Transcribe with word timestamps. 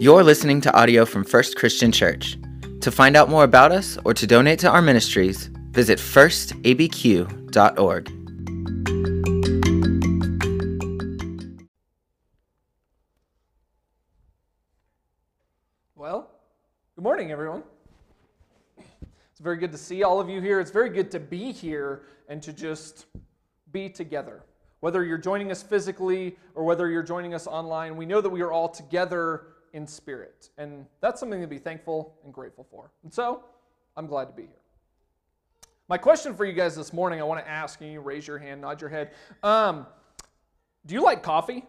You're 0.00 0.22
listening 0.22 0.60
to 0.60 0.72
audio 0.78 1.04
from 1.04 1.24
First 1.24 1.56
Christian 1.56 1.90
Church. 1.90 2.38
To 2.82 2.92
find 2.92 3.16
out 3.16 3.28
more 3.28 3.42
about 3.42 3.72
us 3.72 3.98
or 4.04 4.14
to 4.14 4.28
donate 4.28 4.60
to 4.60 4.70
our 4.70 4.80
ministries, 4.80 5.50
visit 5.72 5.98
firstabq.org. 5.98 7.28
Well, 15.96 16.30
good 16.94 17.02
morning, 17.02 17.32
everyone. 17.32 17.64
It's 18.78 19.40
very 19.40 19.56
good 19.56 19.72
to 19.72 19.78
see 19.78 20.04
all 20.04 20.20
of 20.20 20.28
you 20.30 20.40
here. 20.40 20.60
It's 20.60 20.70
very 20.70 20.90
good 20.90 21.10
to 21.10 21.18
be 21.18 21.50
here 21.50 22.02
and 22.28 22.40
to 22.44 22.52
just 22.52 23.06
be 23.72 23.88
together. 23.88 24.44
Whether 24.78 25.02
you're 25.02 25.18
joining 25.18 25.50
us 25.50 25.60
physically 25.60 26.36
or 26.54 26.62
whether 26.62 26.88
you're 26.88 27.02
joining 27.02 27.34
us 27.34 27.48
online, 27.48 27.96
we 27.96 28.06
know 28.06 28.20
that 28.20 28.30
we 28.30 28.42
are 28.42 28.52
all 28.52 28.68
together 28.68 29.54
in 29.72 29.86
spirit. 29.86 30.50
And 30.58 30.86
that's 31.00 31.20
something 31.20 31.40
to 31.40 31.46
be 31.46 31.58
thankful 31.58 32.14
and 32.24 32.32
grateful 32.32 32.66
for. 32.70 32.90
And 33.02 33.12
so, 33.12 33.44
I'm 33.96 34.06
glad 34.06 34.26
to 34.26 34.32
be 34.32 34.42
here. 34.42 34.52
My 35.88 35.96
question 35.96 36.34
for 36.34 36.44
you 36.44 36.52
guys 36.52 36.76
this 36.76 36.92
morning, 36.92 37.20
I 37.20 37.24
want 37.24 37.44
to 37.44 37.50
ask, 37.50 37.80
you 37.80 38.00
raise 38.00 38.26
your 38.26 38.38
hand, 38.38 38.60
nod 38.60 38.80
your 38.80 38.90
head. 38.90 39.12
Um, 39.42 39.86
do 40.84 40.94
you 40.94 41.02
like 41.02 41.22
coffee? 41.22 41.64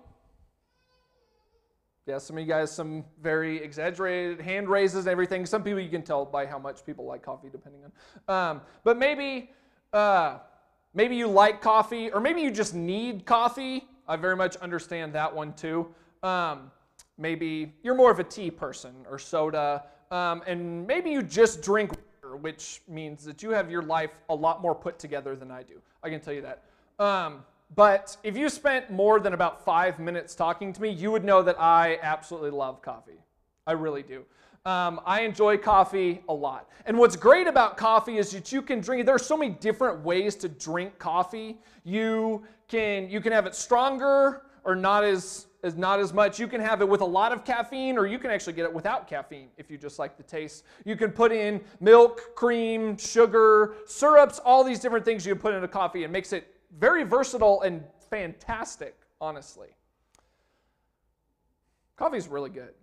Yeah, 2.05 2.17
some 2.17 2.37
of 2.37 2.41
you 2.41 2.49
guys, 2.49 2.71
some 2.71 3.05
very 3.21 3.63
exaggerated 3.63 4.41
hand 4.41 4.67
raises 4.67 5.05
and 5.05 5.07
everything. 5.07 5.45
Some 5.45 5.63
people 5.63 5.79
you 5.79 5.89
can 5.89 6.01
tell 6.01 6.25
by 6.25 6.45
how 6.45 6.59
much 6.59 6.85
people 6.85 7.05
like 7.05 7.21
coffee, 7.21 7.49
depending 7.51 7.81
on. 8.27 8.35
Um, 8.35 8.61
but 8.83 8.97
maybe, 8.97 9.51
uh, 9.93 10.39
maybe 10.93 11.15
you 11.15 11.27
like 11.27 11.61
coffee, 11.61 12.11
or 12.11 12.19
maybe 12.19 12.41
you 12.41 12.51
just 12.51 12.73
need 12.73 13.25
coffee. 13.25 13.87
I 14.07 14.15
very 14.15 14.35
much 14.35 14.55
understand 14.57 15.13
that 15.13 15.33
one 15.33 15.53
too. 15.53 15.93
Um, 16.23 16.71
maybe 17.19 17.73
you're 17.83 17.95
more 17.95 18.09
of 18.09 18.19
a 18.19 18.23
tea 18.23 18.49
person 18.49 18.93
or 19.09 19.19
soda, 19.19 19.83
um, 20.09 20.41
and 20.47 20.87
maybe 20.87 21.11
you 21.11 21.21
just 21.21 21.61
drink 21.61 21.91
water, 22.23 22.37
which 22.37 22.81
means 22.87 23.23
that 23.25 23.43
you 23.43 23.51
have 23.51 23.69
your 23.69 23.83
life 23.83 24.11
a 24.29 24.35
lot 24.35 24.61
more 24.61 24.73
put 24.73 24.97
together 24.97 25.35
than 25.35 25.51
I 25.51 25.61
do. 25.63 25.75
I 26.01 26.09
can 26.09 26.19
tell 26.19 26.33
you 26.33 26.41
that. 26.41 26.63
Um, 26.97 27.43
but 27.75 28.17
if 28.23 28.35
you 28.35 28.49
spent 28.49 28.89
more 28.89 29.19
than 29.19 29.33
about 29.33 29.63
five 29.63 29.99
minutes 29.99 30.33
talking 30.33 30.73
to 30.73 30.81
me, 30.81 30.89
you 30.89 31.11
would 31.11 31.23
know 31.23 31.43
that 31.43 31.59
I 31.59 31.99
absolutely 32.01 32.49
love 32.49 32.81
coffee. 32.81 33.21
I 33.67 33.73
really 33.73 34.01
do. 34.01 34.25
Um, 34.65 34.99
I 35.05 35.21
enjoy 35.21 35.57
coffee 35.57 36.21
a 36.27 36.33
lot. 36.33 36.69
And 36.85 36.97
what's 36.97 37.15
great 37.15 37.47
about 37.47 37.77
coffee 37.77 38.17
is 38.17 38.31
that 38.31 38.51
you 38.51 38.61
can 38.61 38.81
drink 38.81 39.01
it. 39.01 39.05
There 39.05 39.15
are 39.15 39.19
so 39.19 39.37
many 39.37 39.51
different 39.51 40.03
ways 40.03 40.35
to 40.37 40.49
drink 40.49 40.97
coffee. 40.99 41.57
You 41.83 42.43
can 42.67 43.09
you 43.09 43.21
can 43.21 43.31
have 43.31 43.45
it 43.45 43.55
stronger 43.55 44.43
or 44.63 44.75
not 44.75 45.03
as 45.03 45.47
as 45.63 45.75
not 45.75 45.99
as 45.99 46.13
much. 46.13 46.39
You 46.39 46.47
can 46.47 46.61
have 46.61 46.81
it 46.81 46.87
with 46.87 47.01
a 47.01 47.05
lot 47.05 47.31
of 47.31 47.43
caffeine, 47.43 47.97
or 47.97 48.05
you 48.05 48.19
can 48.19 48.31
actually 48.31 48.53
get 48.53 48.65
it 48.65 48.73
without 48.73 49.07
caffeine 49.07 49.49
if 49.57 49.69
you 49.69 49.77
just 49.77 49.99
like 49.99 50.17
the 50.17 50.23
taste. 50.23 50.63
You 50.85 50.95
can 50.95 51.11
put 51.11 51.31
in 51.31 51.61
milk, 51.79 52.35
cream, 52.35 52.97
sugar, 52.97 53.75
syrups, 53.85 54.39
all 54.39 54.63
these 54.63 54.79
different 54.79 55.05
things 55.05 55.25
you 55.25 55.33
can 55.33 55.41
put 55.41 55.53
in 55.53 55.63
a 55.63 55.67
coffee. 55.67 56.03
It 56.03 56.11
makes 56.11 56.33
it 56.33 56.55
very 56.77 57.03
versatile 57.03 57.61
and 57.61 57.83
fantastic, 58.09 58.95
honestly. 59.19 59.69
Coffee 61.97 62.17
is 62.17 62.27
really 62.27 62.49
good. 62.49 62.73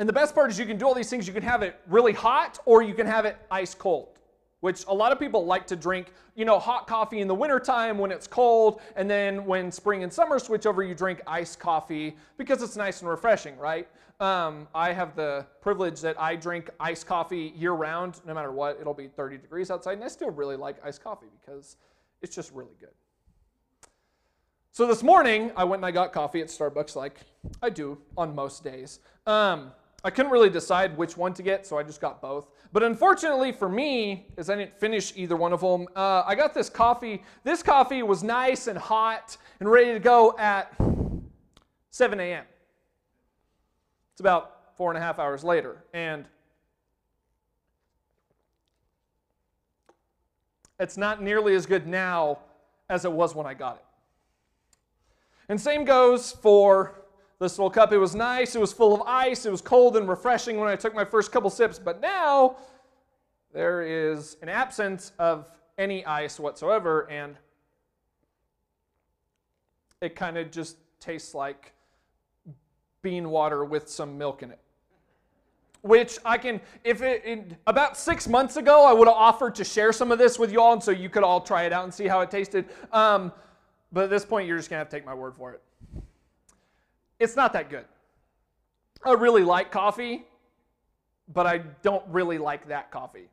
And 0.00 0.08
the 0.08 0.12
best 0.12 0.34
part 0.34 0.50
is 0.50 0.58
you 0.58 0.66
can 0.66 0.78
do 0.78 0.86
all 0.86 0.94
these 0.94 1.10
things. 1.10 1.26
You 1.26 1.34
can 1.34 1.42
have 1.42 1.62
it 1.62 1.80
really 1.88 2.12
hot 2.12 2.58
or 2.64 2.82
you 2.82 2.94
can 2.94 3.06
have 3.06 3.24
it 3.24 3.36
ice 3.50 3.74
cold, 3.74 4.17
which 4.60 4.84
a 4.88 4.94
lot 4.94 5.12
of 5.12 5.18
people 5.18 5.44
like 5.46 5.66
to 5.68 5.76
drink, 5.76 6.12
you 6.34 6.44
know, 6.44 6.58
hot 6.58 6.86
coffee 6.86 7.20
in 7.20 7.28
the 7.28 7.34
wintertime 7.34 7.98
when 7.98 8.10
it's 8.10 8.26
cold. 8.26 8.80
And 8.96 9.08
then 9.08 9.44
when 9.44 9.70
spring 9.70 10.02
and 10.02 10.12
summer 10.12 10.38
switch 10.38 10.66
over, 10.66 10.82
you 10.82 10.94
drink 10.94 11.20
iced 11.26 11.60
coffee 11.60 12.16
because 12.36 12.62
it's 12.62 12.76
nice 12.76 13.00
and 13.00 13.08
refreshing, 13.08 13.56
right? 13.58 13.88
Um, 14.20 14.66
I 14.74 14.92
have 14.92 15.14
the 15.14 15.46
privilege 15.60 16.00
that 16.00 16.20
I 16.20 16.34
drink 16.34 16.70
iced 16.80 17.06
coffee 17.06 17.52
year 17.56 17.72
round, 17.72 18.20
no 18.26 18.34
matter 18.34 18.50
what. 18.50 18.78
It'll 18.80 18.94
be 18.94 19.06
30 19.06 19.38
degrees 19.38 19.70
outside. 19.70 19.92
And 19.92 20.04
I 20.04 20.08
still 20.08 20.30
really 20.30 20.56
like 20.56 20.84
iced 20.84 21.04
coffee 21.04 21.28
because 21.40 21.76
it's 22.20 22.34
just 22.34 22.52
really 22.52 22.74
good. 22.80 22.90
So 24.72 24.86
this 24.86 25.02
morning, 25.02 25.52
I 25.56 25.64
went 25.64 25.80
and 25.80 25.86
I 25.86 25.90
got 25.90 26.12
coffee 26.12 26.40
at 26.40 26.48
Starbucks, 26.48 26.94
like 26.94 27.20
I 27.62 27.70
do 27.70 27.98
on 28.16 28.34
most 28.34 28.62
days. 28.62 29.00
Um, 29.26 29.72
I 30.04 30.10
couldn't 30.10 30.30
really 30.30 30.50
decide 30.50 30.96
which 30.96 31.16
one 31.16 31.34
to 31.34 31.42
get, 31.42 31.66
so 31.66 31.78
I 31.78 31.82
just 31.82 32.00
got 32.00 32.22
both. 32.22 32.48
But 32.72 32.82
unfortunately 32.82 33.52
for 33.52 33.68
me, 33.68 34.26
as 34.36 34.50
I 34.50 34.56
didn't 34.56 34.78
finish 34.78 35.12
either 35.16 35.36
one 35.36 35.52
of 35.52 35.60
them, 35.60 35.86
uh, 35.96 36.22
I 36.26 36.34
got 36.34 36.52
this 36.52 36.68
coffee. 36.68 37.22
This 37.42 37.62
coffee 37.62 38.02
was 38.02 38.22
nice 38.22 38.66
and 38.66 38.78
hot 38.78 39.36
and 39.60 39.70
ready 39.70 39.92
to 39.92 39.98
go 39.98 40.36
at 40.38 40.74
7 41.90 42.20
a.m. 42.20 42.44
It's 44.12 44.20
about 44.20 44.76
four 44.76 44.90
and 44.90 44.98
a 44.98 45.00
half 45.00 45.18
hours 45.18 45.42
later, 45.42 45.82
and 45.94 46.26
it's 50.78 50.96
not 50.96 51.22
nearly 51.22 51.54
as 51.54 51.66
good 51.66 51.86
now 51.86 52.38
as 52.88 53.04
it 53.04 53.12
was 53.12 53.34
when 53.34 53.46
I 53.46 53.54
got 53.54 53.76
it. 53.76 53.84
And 55.48 55.60
same 55.60 55.84
goes 55.84 56.32
for 56.32 56.97
this 57.38 57.58
little 57.58 57.70
cup. 57.70 57.92
It 57.92 57.98
was 57.98 58.14
nice, 58.14 58.54
it 58.54 58.60
was 58.60 58.72
full 58.72 58.94
of 58.94 59.02
ice, 59.02 59.46
it 59.46 59.50
was 59.50 59.60
cold 59.60 59.96
and 59.96 60.08
refreshing 60.08 60.58
when 60.58 60.68
I 60.68 60.76
took 60.76 60.94
my 60.94 61.04
first 61.04 61.30
couple 61.30 61.50
sips, 61.50 61.78
but 61.78 62.00
now 62.00 62.56
there 63.52 63.82
is 63.82 64.36
an 64.42 64.48
absence 64.48 65.12
of 65.18 65.48
any 65.78 66.04
ice 66.04 66.40
whatsoever, 66.40 67.08
and 67.10 67.36
it 70.00 70.16
kind 70.16 70.36
of 70.36 70.50
just 70.50 70.76
tastes 71.00 71.34
like 71.34 71.72
bean 73.02 73.30
water 73.30 73.64
with 73.64 73.88
some 73.88 74.18
milk 74.18 74.42
in 74.42 74.50
it. 74.50 74.58
Which 75.82 76.18
I 76.24 76.38
can, 76.38 76.60
if 76.82 77.02
it, 77.02 77.24
in, 77.24 77.56
about 77.68 77.96
six 77.96 78.26
months 78.26 78.56
ago, 78.56 78.84
I 78.84 78.92
would 78.92 79.06
have 79.06 79.16
offered 79.16 79.54
to 79.56 79.64
share 79.64 79.92
some 79.92 80.10
of 80.10 80.18
this 80.18 80.36
with 80.36 80.50
you 80.50 80.60
all, 80.60 80.72
and 80.72 80.82
so 80.82 80.90
you 80.90 81.08
could 81.08 81.22
all 81.22 81.40
try 81.40 81.62
it 81.62 81.72
out 81.72 81.84
and 81.84 81.94
see 81.94 82.08
how 82.08 82.20
it 82.20 82.32
tasted. 82.32 82.66
Um, 82.92 83.32
but 83.92 84.04
at 84.04 84.10
this 84.10 84.24
point, 84.24 84.48
you're 84.48 84.56
just 84.56 84.68
gonna 84.68 84.78
have 84.78 84.88
to 84.88 84.96
take 84.96 85.06
my 85.06 85.14
word 85.14 85.36
for 85.36 85.52
it. 85.52 85.62
It's 87.18 87.36
not 87.36 87.52
that 87.52 87.70
good. 87.70 87.84
I 89.04 89.12
really 89.12 89.42
like 89.42 89.70
coffee, 89.70 90.24
but 91.32 91.46
I 91.46 91.58
don't 91.82 92.04
really 92.08 92.38
like 92.38 92.68
that 92.68 92.90
coffee. 92.90 93.28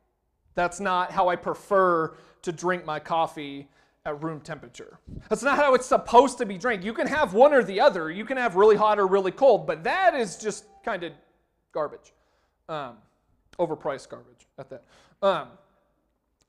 That's 0.54 0.80
not 0.80 1.12
how 1.12 1.28
I 1.28 1.36
prefer 1.36 2.16
to 2.42 2.52
drink 2.52 2.84
my 2.84 2.98
coffee 2.98 3.68
at 4.04 4.22
room 4.22 4.40
temperature. 4.40 4.98
That's 5.28 5.42
not 5.42 5.56
how 5.56 5.74
it's 5.74 5.86
supposed 5.86 6.38
to 6.38 6.46
be 6.46 6.56
drank. 6.56 6.84
You 6.84 6.94
can 6.94 7.08
have 7.08 7.34
one 7.34 7.52
or 7.52 7.62
the 7.62 7.80
other. 7.80 8.10
You 8.10 8.24
can 8.24 8.36
have 8.36 8.54
really 8.54 8.76
hot 8.76 8.98
or 8.98 9.06
really 9.06 9.32
cold, 9.32 9.66
but 9.66 9.82
that 9.84 10.14
is 10.14 10.36
just 10.36 10.64
kind 10.84 11.02
of 11.02 11.12
garbage. 11.72 12.12
Um, 12.68 12.96
overpriced 13.58 14.08
garbage 14.08 14.46
at 14.58 14.70
that. 14.70 14.84
Um, 15.22 15.48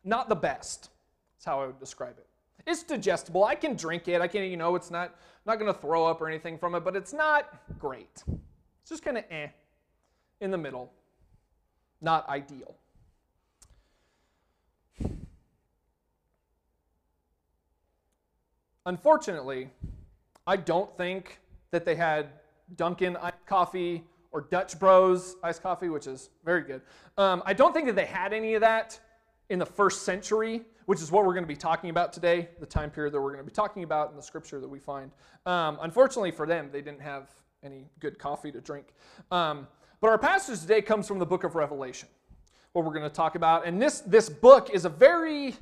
not 0.03 0.29
the 0.29 0.35
best. 0.35 0.89
That's 1.35 1.45
how 1.45 1.61
I 1.61 1.67
would 1.67 1.79
describe 1.79 2.17
it. 2.17 2.26
It's 2.67 2.83
digestible. 2.83 3.45
I 3.45 3.55
can 3.55 3.77
drink 3.77 4.09
it. 4.09 4.19
I 4.19 4.27
can, 4.27 4.43
you 4.43 4.57
know, 4.57 4.75
it's 4.75 4.91
not 4.91 5.15
not 5.45 5.57
to 5.57 5.73
throw 5.73 6.05
up 6.05 6.19
or 6.19 6.27
anything 6.27 6.57
from 6.57 6.75
it, 6.75 6.81
but 6.81 6.97
it's 6.97 7.13
not 7.13 7.61
great. 7.79 8.23
It's 8.81 8.89
just 8.89 9.03
kind 9.03 9.17
of 9.17 9.23
eh, 9.31 9.47
in 10.41 10.51
the 10.51 10.57
middle. 10.57 10.91
Not 12.01 12.27
ideal. 12.27 12.75
Unfortunately, 18.85 19.69
I 20.45 20.57
don't 20.57 20.95
think 20.97 21.39
that 21.71 21.85
they 21.85 21.95
had 21.95 22.27
Dunkin' 22.75 23.17
coffee 23.45 24.03
or 24.31 24.41
Dutch 24.41 24.77
Bros 24.77 25.37
iced 25.41 25.63
coffee, 25.63 25.87
which 25.87 26.07
is 26.07 26.29
very 26.43 26.63
good. 26.63 26.81
Um, 27.17 27.43
I 27.45 27.53
don't 27.53 27.73
think 27.73 27.85
that 27.87 27.95
they 27.95 28.05
had 28.05 28.33
any 28.33 28.55
of 28.55 28.61
that 28.61 28.99
in 29.49 29.59
the 29.59 29.65
first 29.65 30.03
century, 30.03 30.63
which 30.87 31.01
is 31.01 31.11
what 31.11 31.25
we're 31.25 31.33
going 31.33 31.43
to 31.43 31.47
be 31.47 31.55
talking 31.55 31.89
about 31.89 32.13
today, 32.13 32.47
the 32.61 32.65
time 32.65 32.89
period 32.89 33.13
that 33.13 33.19
we're 33.19 33.33
going 33.33 33.43
to 33.43 33.49
be 33.49 33.53
talking 33.53 33.83
about 33.83 34.09
in 34.09 34.15
the 34.15 34.23
scripture 34.23 34.61
that 34.61 34.69
we 34.69 34.79
find. 34.79 35.11
Um, 35.45 35.77
unfortunately 35.81 36.31
for 36.31 36.47
them, 36.47 36.69
they 36.71 36.81
didn't 36.81 37.01
have 37.01 37.29
any 37.61 37.89
good 37.99 38.17
coffee 38.17 38.53
to 38.53 38.61
drink. 38.61 38.87
Um, 39.29 39.67
but 39.99 40.09
our 40.09 40.17
passage 40.17 40.61
today 40.61 40.81
comes 40.81 41.05
from 41.05 41.19
the 41.19 41.25
book 41.25 41.43
of 41.43 41.55
Revelation, 41.55 42.07
what 42.71 42.85
we're 42.85 42.93
going 42.93 43.03
to 43.03 43.13
talk 43.13 43.35
about. 43.35 43.67
And 43.67 43.81
this, 43.81 43.99
this 43.99 44.29
book 44.29 44.69
is 44.69 44.85
a 44.85 44.89
very 44.89 45.55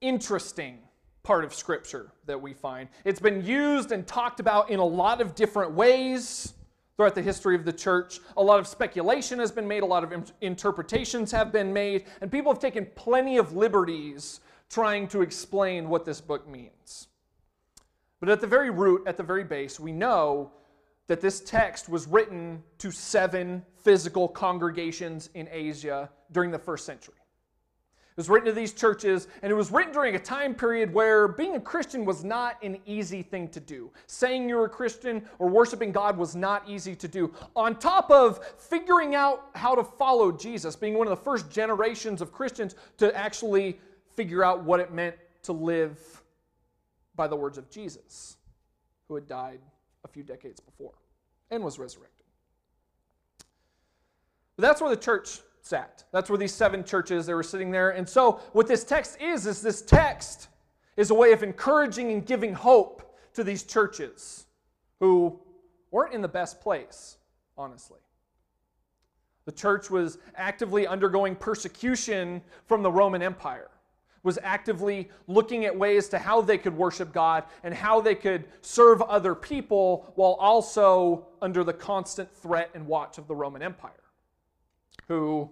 interesting 0.00 0.78
part 1.24 1.44
of 1.44 1.52
scripture 1.52 2.12
that 2.26 2.40
we 2.40 2.54
find. 2.54 2.88
It's 3.04 3.20
been 3.20 3.44
used 3.44 3.90
and 3.90 4.06
talked 4.06 4.38
about 4.38 4.70
in 4.70 4.78
a 4.78 4.84
lot 4.84 5.20
of 5.20 5.34
different 5.34 5.72
ways 5.72 6.54
throughout 6.96 7.14
the 7.14 7.22
history 7.22 7.54
of 7.54 7.64
the 7.64 7.72
church. 7.72 8.20
A 8.36 8.42
lot 8.42 8.58
of 8.58 8.66
speculation 8.66 9.38
has 9.38 9.50
been 9.50 9.66
made, 9.66 9.82
a 9.82 9.86
lot 9.86 10.04
of 10.04 10.32
interpretations 10.40 11.32
have 11.32 11.52
been 11.52 11.72
made, 11.72 12.04
and 12.20 12.30
people 12.30 12.52
have 12.52 12.60
taken 12.60 12.86
plenty 12.94 13.38
of 13.38 13.54
liberties 13.54 14.40
trying 14.68 15.08
to 15.08 15.22
explain 15.22 15.88
what 15.88 16.04
this 16.04 16.20
book 16.20 16.48
means. 16.48 17.08
But 18.20 18.28
at 18.28 18.40
the 18.40 18.46
very 18.46 18.70
root, 18.70 19.02
at 19.06 19.16
the 19.16 19.22
very 19.22 19.44
base, 19.44 19.80
we 19.80 19.92
know 19.92 20.52
that 21.06 21.20
this 21.20 21.40
text 21.40 21.88
was 21.88 22.06
written 22.06 22.62
to 22.78 22.90
seven 22.90 23.64
physical 23.82 24.28
congregations 24.28 25.30
in 25.34 25.48
Asia 25.50 26.08
during 26.30 26.50
the 26.50 26.58
first 26.58 26.86
century. 26.86 27.14
Was 28.20 28.28
written 28.28 28.48
to 28.48 28.52
these 28.52 28.74
churches, 28.74 29.28
and 29.40 29.50
it 29.50 29.54
was 29.54 29.72
written 29.72 29.94
during 29.94 30.14
a 30.14 30.18
time 30.18 30.54
period 30.54 30.92
where 30.92 31.26
being 31.26 31.56
a 31.56 31.60
Christian 31.60 32.04
was 32.04 32.22
not 32.22 32.62
an 32.62 32.76
easy 32.84 33.22
thing 33.22 33.48
to 33.48 33.60
do. 33.60 33.90
Saying 34.08 34.46
you're 34.46 34.66
a 34.66 34.68
Christian 34.68 35.22
or 35.38 35.48
worshiping 35.48 35.90
God 35.90 36.18
was 36.18 36.36
not 36.36 36.68
easy 36.68 36.94
to 36.94 37.08
do. 37.08 37.32
On 37.56 37.74
top 37.74 38.10
of 38.10 38.44
figuring 38.58 39.14
out 39.14 39.46
how 39.54 39.74
to 39.74 39.82
follow 39.82 40.30
Jesus, 40.30 40.76
being 40.76 40.98
one 40.98 41.06
of 41.06 41.10
the 41.18 41.24
first 41.24 41.50
generations 41.50 42.20
of 42.20 42.30
Christians 42.30 42.74
to 42.98 43.16
actually 43.16 43.80
figure 44.14 44.44
out 44.44 44.64
what 44.64 44.80
it 44.80 44.92
meant 44.92 45.16
to 45.44 45.54
live 45.54 46.22
by 47.16 47.26
the 47.26 47.36
words 47.36 47.56
of 47.56 47.70
Jesus, 47.70 48.36
who 49.08 49.14
had 49.14 49.26
died 49.26 49.60
a 50.04 50.08
few 50.08 50.22
decades 50.24 50.60
before 50.60 50.92
and 51.50 51.64
was 51.64 51.78
resurrected. 51.78 52.26
But 54.56 54.64
that's 54.64 54.82
where 54.82 54.90
the 54.90 55.00
church 55.00 55.40
sat. 55.62 56.04
That's 56.12 56.30
where 56.30 56.38
these 56.38 56.54
seven 56.54 56.84
churches 56.84 57.26
they 57.26 57.34
were 57.34 57.42
sitting 57.42 57.70
there. 57.70 57.90
And 57.90 58.08
so 58.08 58.40
what 58.52 58.66
this 58.66 58.84
text 58.84 59.20
is 59.20 59.46
is 59.46 59.62
this 59.62 59.82
text 59.82 60.48
is 60.96 61.10
a 61.10 61.14
way 61.14 61.32
of 61.32 61.42
encouraging 61.42 62.12
and 62.12 62.24
giving 62.24 62.52
hope 62.52 63.16
to 63.34 63.44
these 63.44 63.62
churches 63.62 64.46
who 64.98 65.38
weren't 65.90 66.14
in 66.14 66.20
the 66.20 66.28
best 66.28 66.60
place, 66.60 67.16
honestly. 67.56 68.00
The 69.46 69.52
church 69.52 69.90
was 69.90 70.18
actively 70.36 70.86
undergoing 70.86 71.34
persecution 71.34 72.42
from 72.66 72.82
the 72.82 72.90
Roman 72.90 73.22
Empire 73.22 73.70
was 74.22 74.38
actively 74.42 75.08
looking 75.26 75.64
at 75.64 75.76
ways 75.76 76.08
to 76.08 76.18
how 76.18 76.40
they 76.40 76.58
could 76.58 76.76
worship 76.76 77.12
God 77.12 77.44
and 77.62 77.72
how 77.72 78.00
they 78.00 78.14
could 78.14 78.44
serve 78.60 79.00
other 79.02 79.34
people 79.34 80.12
while 80.14 80.34
also 80.34 81.26
under 81.40 81.64
the 81.64 81.72
constant 81.72 82.30
threat 82.34 82.70
and 82.74 82.86
watch 82.86 83.18
of 83.18 83.26
the 83.26 83.34
Roman 83.34 83.62
Empire, 83.62 83.92
who 85.10 85.50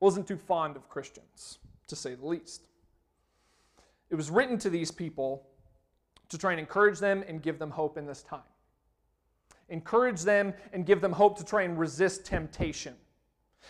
wasn't 0.00 0.26
too 0.26 0.38
fond 0.38 0.74
of 0.74 0.88
Christians, 0.88 1.58
to 1.88 1.94
say 1.94 2.14
the 2.14 2.26
least. 2.26 2.62
It 4.08 4.14
was 4.14 4.30
written 4.30 4.56
to 4.60 4.70
these 4.70 4.90
people 4.90 5.46
to 6.30 6.38
try 6.38 6.52
and 6.52 6.58
encourage 6.58 6.98
them 6.98 7.22
and 7.28 7.42
give 7.42 7.58
them 7.58 7.70
hope 7.70 7.98
in 7.98 8.06
this 8.06 8.22
time. 8.22 8.40
Encourage 9.68 10.22
them 10.22 10.54
and 10.72 10.86
give 10.86 11.02
them 11.02 11.12
hope 11.12 11.36
to 11.36 11.44
try 11.44 11.64
and 11.64 11.78
resist 11.78 12.24
temptation. 12.24 12.94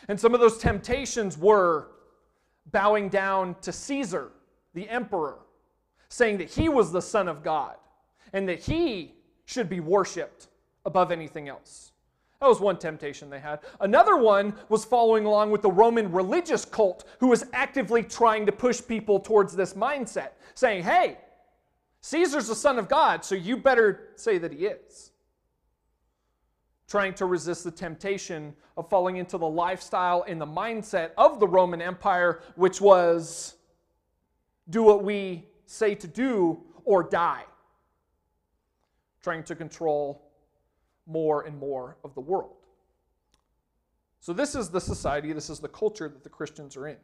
And 0.07 0.21
some 0.21 0.35
of 0.35 0.41
those 0.41 0.59
temptations 0.59 1.37
were 1.37 1.89
bowing 2.71 3.09
down 3.09 3.57
to 3.63 3.73
Caesar, 3.73 4.31
the 4.75 4.89
emperor, 4.89 5.41
saying 6.11 6.39
that 6.39 6.49
he 6.49 6.69
was 6.69 6.93
the 6.93 7.03
Son 7.03 7.27
of 7.27 7.43
God 7.43 7.75
and 8.33 8.49
that 8.49 8.61
he 8.61 9.17
should 9.47 9.69
be 9.69 9.81
worshiped 9.81 10.47
above 10.85 11.11
anything 11.11 11.49
else. 11.49 11.91
That 12.41 12.49
was 12.49 12.61
one 12.61 12.79
temptation 12.79 13.31
they 13.31 13.41
had. 13.41 13.61
Another 13.81 14.17
one 14.17 14.55
was 14.69 14.85
following 14.85 15.25
along 15.25 15.51
with 15.51 15.63
the 15.63 15.71
Roman 15.71 16.13
religious 16.13 16.65
cult 16.65 17.05
who 17.19 17.29
was 17.29 17.45
actively 17.53 18.03
trying 18.03 18.47
to 18.47 18.53
push 18.53 18.81
people 18.81 19.19
towards 19.19 19.57
this 19.57 19.75
mindset, 19.75 20.31
saying, 20.55 20.85
hey, 20.85 21.19
Caesar's 22.01 22.47
the 22.47 22.55
Son 22.55 22.79
of 22.79 22.89
God, 22.89 23.25
so 23.25 23.35
you 23.35 23.57
better 23.57 24.11
say 24.15 24.39
that 24.39 24.53
he 24.53 24.67
is 24.67 25.11
trying 26.87 27.13
to 27.13 27.27
resist 27.27 27.65
the 27.65 27.71
temptation 27.71 28.55
of 28.77 28.89
falling 28.89 29.19
into 29.19 29.37
the 29.37 29.47
lifestyle 29.47 30.25
and 30.27 30.41
the 30.41 30.47
mindset 30.47 31.11
of 31.19 31.39
the 31.39 31.47
Roman 31.47 31.83
Empire, 31.83 32.41
which 32.57 32.81
was 32.81 33.57
do 34.71 34.83
what 34.83 35.05
we 35.05 35.45
say 35.67 35.95
to 35.95 36.07
do 36.07 36.63
or 36.85 37.03
die, 37.03 37.45
trying 39.23 39.43
to 39.43 39.55
control 39.55 40.28
more 41.09 41.43
and 41.43 41.59
more 41.59 41.97
of 42.05 42.15
the 42.15 42.21
world. 42.21 42.55
So, 44.21 44.33
this 44.33 44.55
is 44.55 44.69
the 44.69 44.81
society, 44.81 45.33
this 45.33 45.49
is 45.49 45.59
the 45.59 45.69
culture 45.69 46.09
that 46.09 46.23
the 46.23 46.29
Christians 46.29 46.77
are 46.77 46.87
in. 46.87 46.97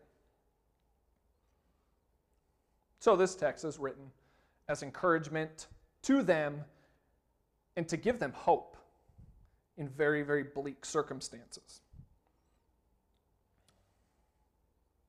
So, 3.01 3.17
this 3.17 3.35
text 3.35 3.65
is 3.65 3.79
written 3.79 4.05
as 4.69 4.83
encouragement 4.83 5.69
to 6.03 6.23
them 6.23 6.65
and 7.77 7.89
to 7.89 7.97
give 7.97 8.19
them 8.19 8.33
hope 8.33 8.77
in 9.77 9.89
very, 9.89 10.23
very 10.23 10.45
bleak 10.45 10.85
circumstances. 10.85 11.81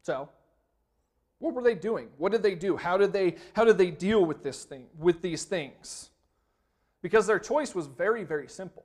So, 0.04 0.30
what 1.40 1.54
were 1.54 1.64
they 1.64 1.76
doing? 1.76 2.10
What 2.18 2.32
did 2.32 2.44
they 2.44 2.56
do? 2.56 2.78
How 2.78 2.98
did 2.98 3.12
they 3.12 3.36
how 3.54 3.66
did 3.66 3.78
they 3.78 3.92
deal 3.92 4.24
with 4.24 4.44
this 4.44 4.64
thing 4.64 4.86
with 4.98 5.22
these 5.22 5.44
things? 5.44 6.10
Because 7.06 7.28
their 7.28 7.38
choice 7.38 7.76
was 7.76 7.86
very, 7.86 8.24
very 8.24 8.48
simple. 8.48 8.84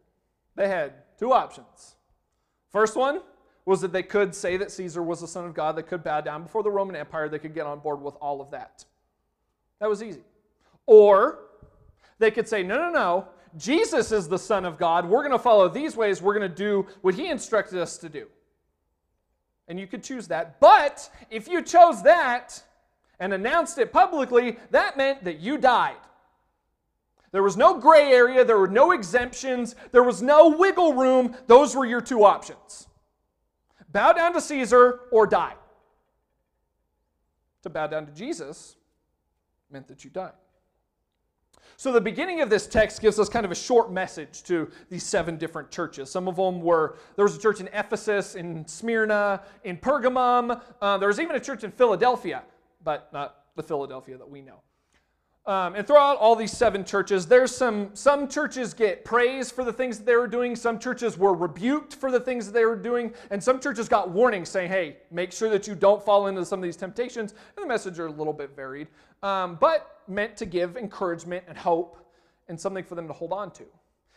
They 0.55 0.69
had 0.69 0.93
two 1.19 1.33
options. 1.33 1.95
First 2.71 2.95
one 2.95 3.23
was 3.65 3.81
that 3.81 3.95
they 3.95 4.03
could 4.03 4.35
say 4.35 4.59
that 4.59 4.71
Caesar 4.71 5.03
was 5.03 5.23
the 5.23 5.27
son 5.27 5.47
of 5.47 5.55
God, 5.55 5.75
they 5.75 5.83
could 5.83 6.05
bow 6.05 6.21
down 6.21 6.43
before 6.43 6.63
the 6.63 6.71
Roman 6.71 6.97
Empire, 6.97 7.31
they 7.31 7.39
could 7.39 7.55
get 7.55 7.65
on 7.65 7.79
board 7.79 8.03
with 8.03 8.15
all 8.21 8.43
of 8.43 8.51
that. 8.51 8.85
That 9.81 9.89
was 9.89 10.03
easy. 10.03 10.21
Or 10.85 11.39
they 12.19 12.31
could 12.31 12.47
say, 12.47 12.63
no, 12.63 12.77
no, 12.77 12.91
no, 12.91 13.29
Jesus 13.57 14.13
is 14.13 14.29
the 14.29 14.39
Son 14.39 14.67
of 14.67 14.77
God. 14.77 15.09
We're 15.09 15.23
going 15.23 15.33
to 15.33 15.39
follow 15.39 15.71
these 15.71 15.97
ways. 15.97 16.21
We're 16.21 16.35
going 16.35 16.47
to 16.47 16.55
do 16.55 16.87
what 17.01 17.15
He 17.15 17.31
instructed 17.31 17.79
us 17.79 17.97
to 17.97 18.11
do. 18.11 18.27
And 19.67 19.81
you 19.81 19.87
could 19.87 20.05
choose 20.05 20.29
that. 20.29 20.61
But 20.61 21.09
if 21.31 21.49
you 21.49 21.63
chose 21.63 22.03
that 22.03 22.63
and 23.19 23.33
announced 23.33 23.79
it 23.79 23.95
publicly, 23.95 24.59
that 24.73 24.99
meant 24.99 25.25
that 25.25 25.41
you 25.41 25.57
died. 25.57 25.97
There 27.33 27.43
was 27.43 27.57
no 27.57 27.79
gray 27.79 28.13
area, 28.13 28.45
there 28.45 28.59
were 28.59 28.69
no 28.69 28.91
exemptions, 28.91 29.77
there 29.93 30.03
was 30.03 30.21
no 30.21 30.49
wiggle 30.49 30.95
room. 30.95 31.37
Those 31.47 31.77
were 31.77 31.87
your 31.87 32.01
two 32.01 32.25
options 32.25 32.89
bow 33.93 34.13
down 34.13 34.33
to 34.35 34.41
Caesar 34.41 35.01
or 35.11 35.27
die. 35.27 35.55
To 37.63 37.71
bow 37.71 37.87
down 37.87 38.07
to 38.07 38.13
Jesus 38.13 38.77
meant 39.71 39.89
that 39.89 40.05
you 40.05 40.11
died. 40.11 40.33
So, 41.77 41.93
the 41.93 42.01
beginning 42.01 42.43
of 42.43 42.51
this 42.51 42.67
text 42.67 43.01
gives 43.01 43.19
us 43.19 43.31
kind 43.31 43.47
of 43.47 43.53
a 43.53 43.55
short 43.55 43.91
message 43.91 44.43
to 44.45 44.71
these 44.91 45.05
seven 45.05 45.37
different 45.37 45.71
churches. 45.71 46.11
Some 46.11 46.29
of 46.29 46.37
them 46.37 46.61
were 46.61 46.99
there 47.17 47.25
was 47.25 47.37
a 47.37 47.41
church 47.41 47.61
in 47.61 47.69
Ephesus, 47.73 48.35
in 48.35 48.67
Smyrna, 48.67 49.43
in 49.65 49.79
Pergamum. 49.79 50.61
Uh, 50.81 50.99
there 50.99 51.09
was 51.09 51.21
even 51.21 51.37
a 51.37 51.41
church 51.41 51.65
in 51.65 51.71
Philadelphia, 51.71 52.43
but 52.85 53.11
not 53.15 53.45
the 53.57 53.63
Philadelphia 53.63 54.19
that 54.19 54.29
we 54.29 54.43
know. 54.43 54.61
Um, 55.47 55.75
and 55.75 55.87
throughout 55.87 56.19
all 56.19 56.37
these 56.37 56.53
seven 56.53 56.85
churches, 56.85 57.27
there's 57.27 57.55
some 57.55 57.91
some 57.95 58.29
churches 58.29 58.75
get 58.75 59.07
praise 59.07 59.51
for 59.51 59.65
the 59.65 59.73
things 59.73 59.99
that 59.99 60.05
they 60.05 60.15
were 60.15 60.29
doing. 60.29 60.55
Some 60.55 60.79
churches 60.79 61.17
were 61.17 61.35
rebuked 61.35 61.95
for 61.95 62.11
the 62.11 62.21
things 62.21 62.45
that 62.47 62.53
they 62.53 62.67
were 62.67 62.77
doing, 62.77 63.15
and 63.31 63.43
some 63.43 63.59
churches 63.59 63.89
got 63.89 64.11
warnings 64.11 64.51
saying, 64.51 64.69
"Hey, 64.69 64.99
make 65.11 65.33
sure 65.33 65.49
that 65.49 65.67
you 65.67 65.75
don't 65.75 66.03
fall 66.05 66.27
into 66.27 66.45
some 66.45 66.59
of 66.59 66.63
these 66.63 66.77
temptations." 66.77 67.33
And 67.57 67.65
the 67.65 67.67
message 67.67 67.99
are 67.99 68.07
a 68.07 68.13
little 68.13 68.35
bit 68.35 68.55
varied, 68.55 68.89
um, 69.23 69.57
but 69.59 70.03
meant 70.07 70.37
to 70.37 70.47
give 70.47 70.77
encouragement 70.77 71.45
and 71.49 71.57
hope 71.57 71.97
and 72.49 72.61
something 72.61 72.85
for 72.85 72.95
them 72.95 73.07
to 73.07 73.15
hold 73.15 73.33
on 73.33 73.51
to, 73.53 73.65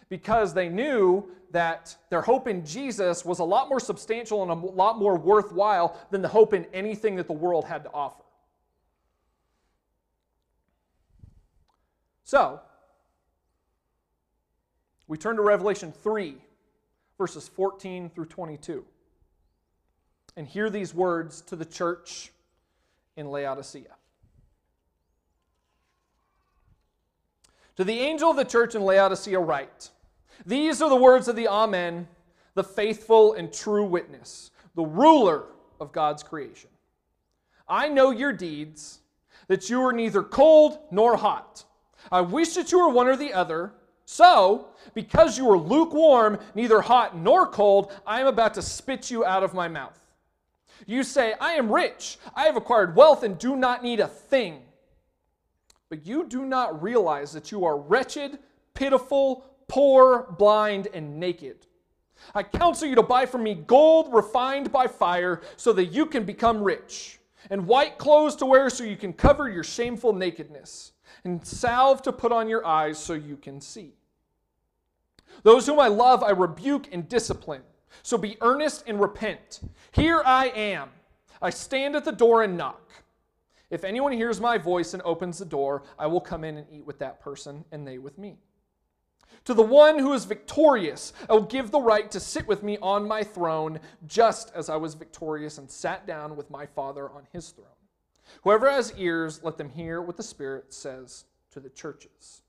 because 0.10 0.54
they 0.54 0.68
knew 0.68 1.32
that 1.52 1.96
their 2.10 2.22
hope 2.22 2.50
in 2.50 2.66
Jesus 2.66 3.24
was 3.24 3.40
a 3.40 3.44
lot 3.46 3.70
more 3.70 3.80
substantial 3.80 4.42
and 4.44 4.52
a 4.52 4.56
lot 4.56 4.98
more 4.98 5.16
worthwhile 5.16 5.98
than 6.12 6.22
the 6.22 6.28
hope 6.28 6.54
in 6.54 6.66
anything 6.74 7.16
that 7.16 7.28
the 7.28 7.34
world 7.34 7.64
had 7.64 7.84
to 7.86 7.92
offer. 7.94 8.23
So, 12.24 12.62
we 15.08 15.18
turn 15.18 15.36
to 15.36 15.42
Revelation 15.42 15.92
3, 15.92 16.38
verses 17.18 17.48
14 17.48 18.10
through 18.10 18.26
22, 18.26 18.86
and 20.38 20.48
hear 20.48 20.70
these 20.70 20.94
words 20.94 21.42
to 21.42 21.56
the 21.56 21.66
church 21.66 22.32
in 23.18 23.30
Laodicea. 23.30 23.96
To 27.76 27.84
the 27.84 28.00
angel 28.00 28.30
of 28.30 28.38
the 28.38 28.46
church 28.46 28.76
in 28.76 28.84
Laodicea, 28.84 29.40
write 29.40 29.90
These 30.46 30.82
are 30.82 30.90
the 30.90 30.96
words 30.96 31.28
of 31.28 31.36
the 31.36 31.48
Amen, 31.48 32.08
the 32.54 32.64
faithful 32.64 33.34
and 33.34 33.52
true 33.52 33.84
witness, 33.84 34.52
the 34.76 34.84
ruler 34.84 35.46
of 35.80 35.92
God's 35.92 36.24
creation. 36.24 36.70
I 37.68 37.90
know 37.90 38.12
your 38.12 38.32
deeds, 38.32 39.00
that 39.48 39.70
you 39.70 39.82
are 39.82 39.94
neither 39.94 40.24
cold 40.24 40.80
nor 40.92 41.18
hot. 41.18 41.66
I 42.12 42.22
wish 42.22 42.56
that 42.56 42.72
you 42.72 42.80
were 42.80 42.90
one 42.90 43.08
or 43.08 43.16
the 43.16 43.34
other. 43.34 43.74
So, 44.06 44.68
because 44.94 45.38
you 45.38 45.50
are 45.50 45.58
lukewarm, 45.58 46.40
neither 46.56 46.82
hot 46.82 47.18
nor 47.18 47.48
cold, 47.48 47.92
I 48.06 48.20
am 48.20 48.28
about 48.28 48.54
to 48.56 48.62
spit 48.62 49.10
you 49.10 49.24
out 49.24 49.44
of 49.44 49.54
my 49.54 49.68
mouth. 49.68 50.00
You 50.86 51.04
say, 51.04 51.34
I 51.40 51.54
am 51.54 51.72
rich, 51.72 52.18
I 52.36 52.44
have 52.44 52.58
acquired 52.58 52.96
wealth, 52.96 53.24
and 53.24 53.38
do 53.38 53.56
not 53.56 53.84
need 53.84 54.02
a 54.02 54.08
thing. 54.08 54.62
But 55.90 56.06
you 56.06 56.26
do 56.26 56.46
not 56.46 56.82
realize 56.82 57.32
that 57.32 57.52
you 57.52 57.64
are 57.66 57.78
wretched, 57.78 58.40
pitiful, 58.74 59.46
poor, 59.68 60.36
blind, 60.38 60.88
and 60.94 61.20
naked. 61.20 61.66
I 62.36 62.44
counsel 62.44 62.88
you 62.88 62.96
to 62.96 63.04
buy 63.04 63.26
from 63.26 63.44
me 63.44 63.54
gold 63.56 64.14
refined 64.14 64.72
by 64.72 64.88
fire 64.88 65.42
so 65.56 65.72
that 65.74 65.86
you 65.86 66.06
can 66.06 66.26
become 66.26 66.62
rich, 66.62 67.20
and 67.50 67.68
white 67.68 67.98
clothes 67.98 68.36
to 68.38 68.46
wear 68.46 68.70
so 68.70 68.84
you 68.84 68.98
can 68.98 69.14
cover 69.14 69.50
your 69.50 69.64
shameful 69.64 70.14
nakedness 70.14 70.93
and 71.24 71.46
salve 71.46 72.02
to 72.04 72.12
put 72.12 72.32
on 72.32 72.50
your 72.50 72.66
eyes 72.66 72.98
so 72.98 73.14
you 73.14 73.38
can 73.38 73.62
see. 73.62 73.94
Those 75.44 75.66
whom 75.66 75.80
I 75.80 75.88
love, 75.88 76.24
I 76.24 76.32
rebuke 76.32 76.88
and 76.92 77.08
discipline. 77.08 77.64
So 78.02 78.18
be 78.18 78.38
earnest 78.42 78.84
and 78.88 79.00
repent. 79.00 79.62
Here 79.92 80.22
I 80.26 80.48
am. 80.48 80.90
I 81.42 81.50
stand 81.50 81.96
at 81.96 82.06
the 82.06 82.12
door 82.12 82.44
and 82.44 82.58
knock. 82.58 82.92
If 83.70 83.84
anyone 83.84 84.12
hears 84.12 84.40
my 84.40 84.58
voice 84.58 84.94
and 84.94 85.02
opens 85.04 85.40
the 85.40 85.46
door, 85.46 85.84
I 85.98 86.08
will 86.08 86.22
come 86.22 86.44
in 86.44 86.58
and 86.58 86.68
eat 86.72 86.86
with 86.86 87.00
that 87.00 87.20
person, 87.20 87.66
and 87.72 87.88
they 87.88 87.98
with 87.98 88.18
me. 88.18 88.38
To 89.46 89.54
the 89.54 89.64
one 89.64 90.00
who 90.00 90.14
is 90.14 90.26
victorious, 90.26 91.12
I 91.30 91.34
will 91.34 91.42
give 91.42 91.72
the 91.72 91.82
right 91.82 92.10
to 92.12 92.20
sit 92.20 92.48
with 92.48 92.64
me 92.64 92.78
on 92.82 93.08
my 93.08 93.24
throne, 93.24 93.80
just 94.08 94.52
as 94.56 94.70
I 94.70 94.76
was 94.76 94.94
victorious 94.94 95.58
and 95.58 95.70
sat 95.70 96.06
down 96.08 96.36
with 96.36 96.50
my 96.50 96.66
Father 96.66 97.10
on 97.10 97.28
his 97.34 97.50
throne. 97.50 97.68
Whoever 98.44 98.70
has 98.70 98.94
ears, 98.98 99.42
let 99.44 99.58
them 99.58 99.70
hear 99.70 100.02
what 100.02 100.18
the 100.18 100.24
Spirit 100.24 100.74
says 100.74 101.26
to 101.52 101.60
the 101.60 101.70
churches. 101.70 102.42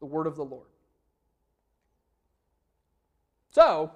The 0.00 0.06
word 0.06 0.26
of 0.26 0.36
the 0.36 0.44
Lord. 0.44 0.68
So, 3.50 3.92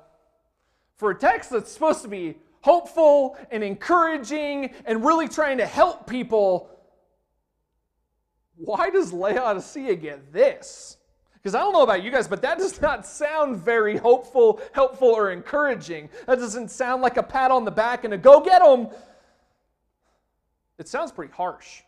for 0.97 1.11
a 1.11 1.15
text 1.15 1.51
that's 1.51 1.71
supposed 1.71 2.03
to 2.03 2.09
be 2.09 2.39
hopeful 2.63 3.37
and 3.51 3.63
encouraging 3.63 4.71
and 4.87 5.05
really 5.05 5.29
trying 5.29 5.59
to 5.59 5.67
help 5.67 6.07
people, 6.07 6.71
why 8.57 8.91
does 8.91 9.13
Laodicea 9.13 9.97
get 9.97 10.33
this? 10.33 10.97
Because 11.35 11.55
I 11.55 11.61
don't 11.61 11.73
know 11.73 11.83
about 11.83 12.03
you 12.03 12.11
guys, 12.11 12.29
but 12.29 12.43
that 12.43 12.59
does 12.59 12.81
not 12.83 13.07
sound 13.07 13.57
very 13.57 13.97
hopeful, 13.97 14.61
helpful, 14.73 15.09
or 15.09 15.31
encouraging. 15.31 16.11
That 16.27 16.39
doesn't 16.39 16.71
sound 16.71 17.01
like 17.01 17.17
a 17.17 17.23
pat 17.23 17.51
on 17.51 17.65
the 17.65 17.71
back 17.71 18.05
and 18.05 18.13
a 18.13 18.19
go 18.19 18.41
get 18.41 18.63
them. 18.63 18.89
It 20.81 20.89
sounds 20.89 21.13
pretty 21.13 21.33
harsh. 21.33 21.83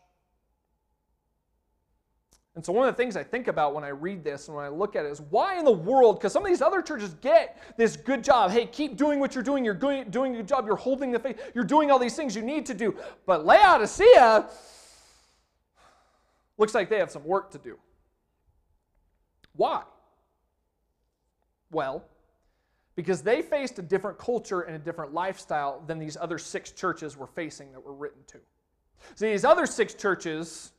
And 2.54 2.64
so, 2.64 2.74
one 2.74 2.86
of 2.86 2.94
the 2.94 3.02
things 3.02 3.16
I 3.16 3.24
think 3.24 3.48
about 3.48 3.74
when 3.74 3.84
I 3.84 3.88
read 3.88 4.22
this 4.22 4.48
and 4.48 4.56
when 4.56 4.66
I 4.66 4.68
look 4.68 4.94
at 4.94 5.06
it 5.06 5.10
is 5.10 5.22
why 5.22 5.58
in 5.58 5.64
the 5.64 5.72
world, 5.72 6.18
because 6.18 6.34
some 6.34 6.44
of 6.44 6.50
these 6.50 6.60
other 6.60 6.82
churches 6.82 7.14
get 7.22 7.58
this 7.78 7.96
good 7.96 8.22
job. 8.22 8.50
Hey, 8.50 8.66
keep 8.66 8.98
doing 8.98 9.18
what 9.18 9.34
you're 9.34 9.42
doing. 9.42 9.64
You're 9.64 9.72
doing, 9.72 10.34
a 10.34 10.36
good 10.36 10.46
job. 10.46 10.66
You're 10.66 10.76
holding 10.76 11.10
the 11.10 11.18
faith. 11.18 11.40
You're 11.54 11.64
doing 11.64 11.90
all 11.90 11.98
these 11.98 12.14
things 12.14 12.36
you 12.36 12.42
need 12.42 12.66
to 12.66 12.74
do. 12.74 12.94
But 13.24 13.46
Laodicea 13.46 14.50
looks 16.58 16.74
like 16.74 16.90
they 16.90 16.98
have 16.98 17.10
some 17.10 17.24
work 17.24 17.50
to 17.52 17.58
do. 17.58 17.78
Why? 19.54 19.84
Well, 21.70 22.04
because 22.94 23.22
they 23.22 23.40
faced 23.40 23.78
a 23.78 23.82
different 23.82 24.18
culture 24.18 24.60
and 24.60 24.76
a 24.76 24.78
different 24.78 25.14
lifestyle 25.14 25.82
than 25.86 25.98
these 25.98 26.18
other 26.20 26.36
six 26.36 26.70
churches 26.72 27.16
were 27.16 27.26
facing 27.26 27.72
that 27.72 27.82
were 27.82 27.94
written 27.94 28.20
to. 28.26 28.38
See, 29.14 29.30
these 29.30 29.44
other 29.44 29.66
six 29.66 29.94
churches 29.94 30.72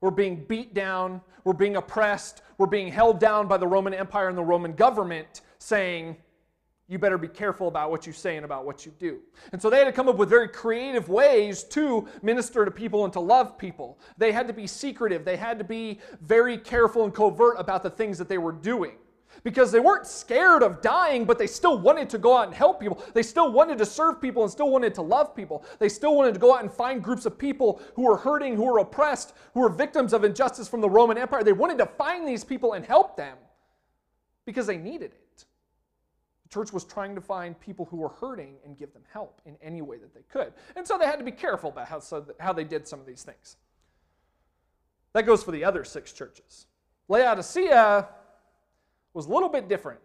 were 0.00 0.10
being 0.10 0.44
beat 0.44 0.74
down, 0.74 1.20
were 1.44 1.54
being 1.54 1.76
oppressed, 1.76 2.42
were 2.56 2.66
being 2.66 2.88
held 2.88 3.18
down 3.18 3.48
by 3.48 3.56
the 3.56 3.66
Roman 3.66 3.94
Empire 3.94 4.28
and 4.28 4.38
the 4.38 4.42
Roman 4.42 4.72
government, 4.74 5.42
saying, 5.58 6.16
you 6.90 6.98
better 6.98 7.18
be 7.18 7.28
careful 7.28 7.68
about 7.68 7.90
what 7.90 8.06
you 8.06 8.12
say 8.14 8.36
and 8.36 8.46
about 8.46 8.64
what 8.64 8.86
you 8.86 8.92
do. 8.98 9.18
And 9.52 9.60
so 9.60 9.68
they 9.68 9.78
had 9.78 9.84
to 9.84 9.92
come 9.92 10.08
up 10.08 10.16
with 10.16 10.30
very 10.30 10.48
creative 10.48 11.10
ways 11.10 11.62
to 11.64 12.08
minister 12.22 12.64
to 12.64 12.70
people 12.70 13.04
and 13.04 13.12
to 13.12 13.20
love 13.20 13.58
people. 13.58 13.98
They 14.16 14.32
had 14.32 14.46
to 14.46 14.54
be 14.54 14.66
secretive, 14.66 15.24
they 15.24 15.36
had 15.36 15.58
to 15.58 15.64
be 15.64 16.00
very 16.22 16.56
careful 16.56 17.04
and 17.04 17.14
covert 17.14 17.56
about 17.58 17.82
the 17.82 17.90
things 17.90 18.16
that 18.18 18.28
they 18.28 18.38
were 18.38 18.52
doing 18.52 18.94
because 19.48 19.72
they 19.72 19.80
weren't 19.80 20.06
scared 20.06 20.62
of 20.62 20.82
dying, 20.82 21.24
but 21.24 21.38
they 21.38 21.46
still 21.46 21.78
wanted 21.78 22.10
to 22.10 22.18
go 22.18 22.36
out 22.36 22.48
and 22.48 22.54
help 22.54 22.78
people. 22.78 23.02
They 23.14 23.22
still 23.22 23.50
wanted 23.50 23.78
to 23.78 23.86
serve 23.86 24.20
people 24.20 24.42
and 24.42 24.52
still 24.52 24.68
wanted 24.68 24.94
to 24.96 25.00
love 25.00 25.34
people. 25.34 25.64
They 25.78 25.88
still 25.88 26.14
wanted 26.14 26.34
to 26.34 26.38
go 26.38 26.54
out 26.54 26.60
and 26.60 26.70
find 26.70 27.02
groups 27.02 27.24
of 27.24 27.38
people 27.38 27.80
who 27.94 28.02
were 28.02 28.18
hurting, 28.18 28.56
who 28.56 28.64
were 28.64 28.76
oppressed, 28.76 29.32
who 29.54 29.60
were 29.60 29.70
victims 29.70 30.12
of 30.12 30.22
injustice 30.22 30.68
from 30.68 30.82
the 30.82 30.90
Roman 30.90 31.16
Empire. 31.16 31.42
They 31.42 31.54
wanted 31.54 31.78
to 31.78 31.86
find 31.86 32.28
these 32.28 32.44
people 32.44 32.74
and 32.74 32.84
help 32.84 33.16
them 33.16 33.38
because 34.44 34.66
they 34.66 34.76
needed 34.76 35.12
it. 35.12 35.46
The 36.42 36.50
church 36.50 36.70
was 36.70 36.84
trying 36.84 37.14
to 37.14 37.22
find 37.22 37.58
people 37.58 37.86
who 37.86 37.96
were 37.96 38.10
hurting 38.10 38.56
and 38.66 38.76
give 38.76 38.92
them 38.92 39.04
help 39.10 39.40
in 39.46 39.56
any 39.62 39.80
way 39.80 39.96
that 39.96 40.12
they 40.12 40.24
could. 40.30 40.52
And 40.76 40.86
so 40.86 40.98
they 40.98 41.06
had 41.06 41.18
to 41.20 41.24
be 41.24 41.32
careful 41.32 41.70
about 41.70 41.88
how, 41.88 42.00
so 42.00 42.26
how 42.38 42.52
they 42.52 42.64
did 42.64 42.86
some 42.86 43.00
of 43.00 43.06
these 43.06 43.22
things. 43.22 43.56
That 45.14 45.24
goes 45.24 45.42
for 45.42 45.52
the 45.52 45.64
other 45.64 45.84
six 45.84 46.12
churches. 46.12 46.66
Laodicea 47.08 48.08
was 49.14 49.26
a 49.26 49.32
little 49.32 49.48
bit 49.48 49.68
different 49.68 50.00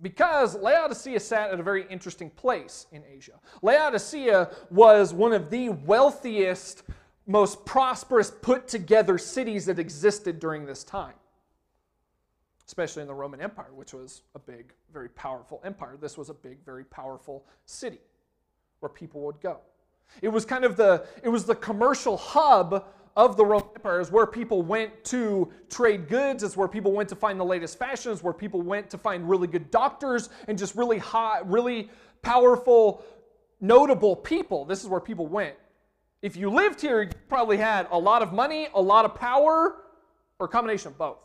because 0.00 0.54
Laodicea 0.54 1.20
sat 1.20 1.50
at 1.50 1.58
a 1.58 1.62
very 1.62 1.86
interesting 1.88 2.30
place 2.30 2.86
in 2.92 3.02
Asia. 3.04 3.40
Laodicea 3.62 4.50
was 4.70 5.12
one 5.12 5.32
of 5.32 5.50
the 5.50 5.70
wealthiest, 5.70 6.84
most 7.26 7.64
prosperous, 7.64 8.30
put 8.30 8.68
together 8.68 9.18
cities 9.18 9.66
that 9.66 9.78
existed 9.78 10.38
during 10.38 10.66
this 10.66 10.84
time, 10.84 11.14
especially 12.66 13.02
in 13.02 13.08
the 13.08 13.14
Roman 13.14 13.40
Empire, 13.40 13.72
which 13.74 13.92
was 13.92 14.22
a 14.34 14.38
big, 14.38 14.72
very 14.92 15.08
powerful 15.08 15.60
empire. 15.64 15.96
This 16.00 16.16
was 16.16 16.30
a 16.30 16.34
big, 16.34 16.64
very 16.64 16.84
powerful 16.84 17.44
city 17.66 18.00
where 18.80 18.90
people 18.90 19.22
would 19.22 19.40
go. 19.40 19.58
It 20.22 20.28
was 20.28 20.44
kind 20.44 20.64
of 20.64 20.76
the 20.76 21.06
it 21.22 21.28
was 21.28 21.44
the 21.44 21.54
commercial 21.54 22.16
hub 22.16 22.86
of 23.18 23.36
the 23.36 23.44
Roman 23.44 23.68
Empire 23.74 24.00
is 24.00 24.12
where 24.12 24.26
people 24.26 24.62
went 24.62 25.04
to 25.06 25.52
trade 25.68 26.08
goods. 26.08 26.44
It's 26.44 26.56
where 26.56 26.68
people 26.68 26.92
went 26.92 27.08
to 27.08 27.16
find 27.16 27.38
the 27.38 27.44
latest 27.44 27.76
fashions, 27.76 28.22
where 28.22 28.32
people 28.32 28.62
went 28.62 28.88
to 28.90 28.96
find 28.96 29.28
really 29.28 29.48
good 29.48 29.72
doctors 29.72 30.30
and 30.46 30.56
just 30.56 30.76
really 30.76 30.98
high, 30.98 31.40
really 31.44 31.90
powerful, 32.22 33.02
notable 33.60 34.14
people. 34.14 34.64
This 34.64 34.84
is 34.84 34.88
where 34.88 35.00
people 35.00 35.26
went. 35.26 35.56
If 36.22 36.36
you 36.36 36.48
lived 36.48 36.80
here, 36.80 37.02
you 37.02 37.10
probably 37.28 37.56
had 37.56 37.88
a 37.90 37.98
lot 37.98 38.22
of 38.22 38.32
money, 38.32 38.68
a 38.72 38.80
lot 38.80 39.04
of 39.04 39.16
power, 39.16 39.78
or 40.38 40.46
a 40.46 40.48
combination 40.48 40.92
of 40.92 40.96
both. 40.96 41.18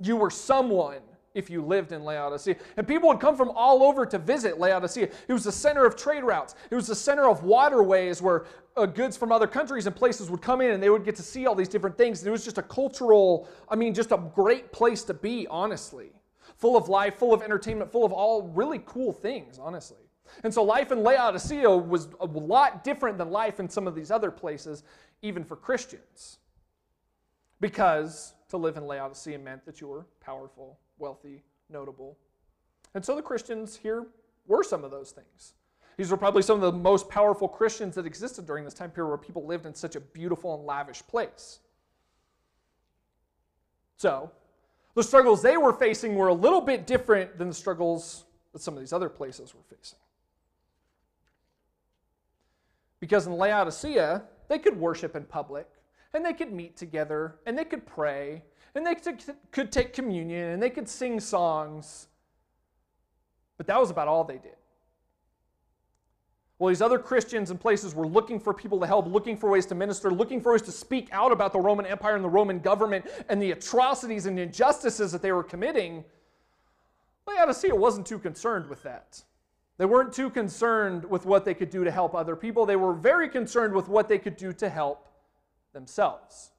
You 0.00 0.14
were 0.14 0.30
someone 0.30 1.00
if 1.34 1.50
you 1.50 1.62
lived 1.62 1.92
in 1.92 2.04
Laodicea. 2.04 2.56
And 2.76 2.86
people 2.86 3.08
would 3.08 3.20
come 3.20 3.36
from 3.36 3.50
all 3.50 3.82
over 3.82 4.06
to 4.06 4.18
visit 4.18 4.58
Laodicea. 4.58 5.08
It 5.28 5.32
was 5.32 5.44
the 5.44 5.52
center 5.52 5.84
of 5.84 5.96
trade 5.96 6.24
routes, 6.24 6.54
it 6.70 6.74
was 6.74 6.86
the 6.86 6.94
center 6.94 7.28
of 7.28 7.42
waterways 7.42 8.22
where 8.22 8.46
uh, 8.76 8.86
goods 8.86 9.16
from 9.16 9.30
other 9.30 9.46
countries 9.46 9.86
and 9.86 9.94
places 9.94 10.30
would 10.30 10.42
come 10.42 10.60
in 10.60 10.70
and 10.70 10.82
they 10.82 10.90
would 10.90 11.04
get 11.04 11.16
to 11.16 11.22
see 11.22 11.46
all 11.46 11.54
these 11.54 11.68
different 11.68 11.96
things. 11.96 12.20
And 12.20 12.28
it 12.28 12.32
was 12.32 12.44
just 12.44 12.58
a 12.58 12.62
cultural, 12.62 13.48
I 13.68 13.76
mean, 13.76 13.94
just 13.94 14.12
a 14.12 14.18
great 14.34 14.72
place 14.72 15.02
to 15.04 15.14
be, 15.14 15.46
honestly. 15.48 16.10
Full 16.56 16.76
of 16.76 16.88
life, 16.88 17.16
full 17.16 17.34
of 17.34 17.42
entertainment, 17.42 17.90
full 17.90 18.04
of 18.04 18.12
all 18.12 18.42
really 18.48 18.80
cool 18.86 19.12
things, 19.12 19.58
honestly. 19.58 19.98
And 20.42 20.52
so 20.52 20.62
life 20.62 20.90
in 20.90 21.02
Laodicea 21.02 21.70
was 21.70 22.08
a 22.20 22.26
lot 22.26 22.82
different 22.82 23.18
than 23.18 23.30
life 23.30 23.60
in 23.60 23.68
some 23.68 23.86
of 23.86 23.94
these 23.94 24.10
other 24.10 24.30
places, 24.30 24.82
even 25.22 25.44
for 25.44 25.56
Christians. 25.56 26.38
Because 27.60 28.34
to 28.48 28.56
live 28.56 28.76
in 28.76 28.86
Laodicea 28.86 29.38
meant 29.38 29.64
that 29.66 29.80
you 29.80 29.86
were 29.86 30.06
powerful, 30.20 30.78
wealthy, 30.98 31.42
notable. 31.68 32.16
And 32.94 33.04
so 33.04 33.16
the 33.16 33.22
Christians 33.22 33.76
here 33.76 34.06
were 34.46 34.62
some 34.62 34.84
of 34.84 34.90
those 34.90 35.10
things. 35.10 35.54
These 35.96 36.10
were 36.10 36.16
probably 36.16 36.42
some 36.42 36.62
of 36.62 36.72
the 36.72 36.78
most 36.78 37.08
powerful 37.08 37.48
Christians 37.48 37.94
that 37.94 38.06
existed 38.06 38.46
during 38.46 38.64
this 38.64 38.74
time 38.74 38.90
period 38.90 39.08
where 39.08 39.18
people 39.18 39.46
lived 39.46 39.66
in 39.66 39.74
such 39.74 39.96
a 39.96 40.00
beautiful 40.00 40.54
and 40.54 40.64
lavish 40.64 41.02
place. 41.06 41.60
So, 43.96 44.30
the 44.94 45.02
struggles 45.02 45.42
they 45.42 45.56
were 45.56 45.72
facing 45.72 46.14
were 46.14 46.28
a 46.28 46.34
little 46.34 46.60
bit 46.60 46.86
different 46.86 47.38
than 47.38 47.48
the 47.48 47.54
struggles 47.54 48.24
that 48.52 48.60
some 48.60 48.74
of 48.74 48.80
these 48.80 48.92
other 48.92 49.08
places 49.08 49.54
were 49.54 49.62
facing. 49.62 49.98
Because 53.00 53.26
in 53.26 53.34
Laodicea, 53.34 54.22
they 54.48 54.58
could 54.58 54.78
worship 54.78 55.16
in 55.16 55.24
public, 55.24 55.68
and 56.12 56.24
they 56.24 56.32
could 56.32 56.52
meet 56.52 56.76
together, 56.76 57.36
and 57.44 57.58
they 57.58 57.64
could 57.64 57.86
pray, 57.86 58.42
and 58.74 58.86
they 58.86 58.96
could 59.52 59.70
take 59.70 59.92
communion, 59.92 60.50
and 60.50 60.62
they 60.62 60.70
could 60.70 60.88
sing 60.88 61.20
songs. 61.20 62.08
But 63.56 63.66
that 63.68 63.80
was 63.80 63.90
about 63.90 64.08
all 64.08 64.24
they 64.24 64.38
did. 64.38 64.56
Well, 66.58 66.68
these 66.68 66.82
other 66.82 66.98
Christians 66.98 67.50
and 67.50 67.60
places 67.60 67.94
were 67.94 68.06
looking 68.06 68.38
for 68.38 68.54
people 68.54 68.78
to 68.80 68.86
help, 68.86 69.06
looking 69.06 69.36
for 69.36 69.50
ways 69.50 69.66
to 69.66 69.74
minister, 69.74 70.10
looking 70.10 70.40
for 70.40 70.52
ways 70.52 70.62
to 70.62 70.72
speak 70.72 71.08
out 71.12 71.32
about 71.32 71.52
the 71.52 71.58
Roman 71.58 71.84
Empire 71.84 72.14
and 72.14 72.24
the 72.24 72.28
Roman 72.28 72.60
government 72.60 73.06
and 73.28 73.42
the 73.42 73.50
atrocities 73.50 74.26
and 74.26 74.38
injustices 74.38 75.10
that 75.12 75.20
they 75.20 75.32
were 75.32 75.42
committing. 75.42 76.04
Laodicea 77.26 77.74
wasn't 77.74 78.06
too 78.06 78.18
concerned 78.18 78.68
with 78.68 78.82
that. 78.84 79.22
They 79.78 79.84
weren't 79.84 80.12
too 80.12 80.30
concerned 80.30 81.04
with 81.04 81.26
what 81.26 81.44
they 81.44 81.54
could 81.54 81.70
do 81.70 81.82
to 81.82 81.90
help 81.90 82.14
other 82.14 82.36
people. 82.36 82.66
They 82.66 82.76
were 82.76 82.94
very 82.94 83.28
concerned 83.28 83.74
with 83.74 83.88
what 83.88 84.08
they 84.08 84.18
could 84.18 84.36
do 84.36 84.52
to 84.52 84.68
help 84.68 85.08
themselves. 85.72 86.52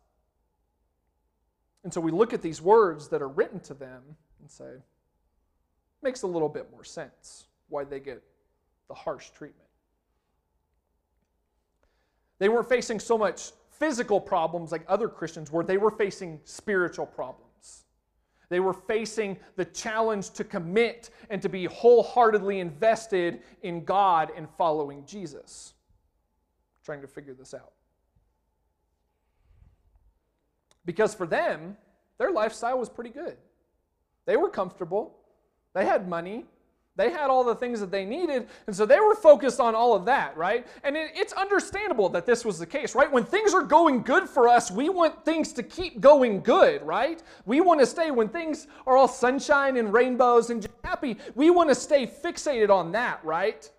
And 1.86 1.94
so 1.94 2.02
we 2.02 2.12
look 2.12 2.34
at 2.34 2.42
these 2.42 2.64
words 2.64 3.08
that 3.10 3.22
are 3.22 3.30
written 3.30 3.60
to 3.62 3.76
them 3.76 4.02
and 4.42 4.50
say, 4.50 4.72
makes 6.02 6.24
a 6.24 6.28
little 6.28 6.50
bit 6.50 6.72
more 6.72 6.84
sense 6.84 7.46
why 7.70 7.84
they 7.84 8.00
get 8.00 8.24
the 8.88 8.96
harsh 8.96 9.30
treatment. 9.30 9.70
They 12.40 12.50
weren't 12.50 12.68
facing 12.68 13.00
so 13.00 13.20
much 13.20 13.52
physical 13.70 14.20
problems 14.20 14.72
like 14.72 14.84
other 14.88 15.08
Christians 15.08 15.52
were, 15.52 15.64
they 15.64 15.78
were 15.78 15.92
facing 15.92 16.40
spiritual 16.44 17.06
problems. 17.06 17.86
They 18.50 18.60
were 18.60 18.74
facing 18.74 19.38
the 19.56 19.66
challenge 19.66 20.32
to 20.32 20.44
commit 20.44 21.12
and 21.30 21.40
to 21.44 21.50
be 21.50 21.66
wholeheartedly 21.66 22.62
invested 22.62 23.42
in 23.62 23.84
God 23.84 24.32
and 24.36 24.48
following 24.58 25.06
Jesus. 25.06 25.76
trying 26.84 27.02
to 27.02 27.08
figure 27.08 27.36
this 27.36 27.54
out. 27.54 27.75
Because 30.86 31.16
for 31.16 31.28
them, 31.28 31.78
their 32.18 32.32
lifestyle 32.32 32.78
was 32.78 32.90
pretty 32.90 33.10
good. 33.10 33.38
They 34.26 34.38
were 34.38 34.50
comfortable, 34.50 35.16
they 35.74 35.86
had 35.86 36.08
money, 36.08 36.46
They 36.98 37.10
had 37.10 37.30
all 37.30 37.44
the 37.44 37.56
things 37.56 37.82
that 37.82 37.92
they 37.92 38.06
needed, 38.06 38.48
and 38.68 38.76
so 38.76 38.86
they 38.86 39.02
were 39.02 39.16
focused 39.16 39.60
on 39.60 39.76
all 39.76 39.94
of 39.94 40.06
that, 40.06 40.38
right? 40.38 40.66
And 40.84 40.96
it, 40.96 41.12
it's 41.14 41.34
understandable 41.34 42.08
that 42.10 42.26
this 42.26 42.46
was 42.46 42.58
the 42.58 42.66
case, 42.66 42.96
right? 42.96 43.12
When 43.12 43.26
things 43.26 43.54
are 43.54 43.64
going 43.64 44.02
good 44.02 44.30
for 44.30 44.48
us, 44.48 44.72
we 44.72 44.88
want 44.88 45.26
things 45.26 45.52
to 45.54 45.64
keep 45.64 46.00
going 46.00 46.42
good, 46.42 46.82
right? 46.84 47.22
We 47.46 47.60
want 47.60 47.82
to 47.82 47.86
stay, 47.86 48.12
when 48.12 48.30
things 48.30 48.68
are 48.88 48.96
all 48.96 49.10
sunshine 49.10 49.76
and 49.76 49.92
rainbows 49.92 50.50
and 50.52 50.66
happy, 50.86 51.18
we 51.36 51.50
want 51.50 51.68
to 51.68 51.76
stay 51.76 52.08
fixated 52.08 52.70
on 52.70 52.94
that, 52.94 53.20
right? 53.26 53.70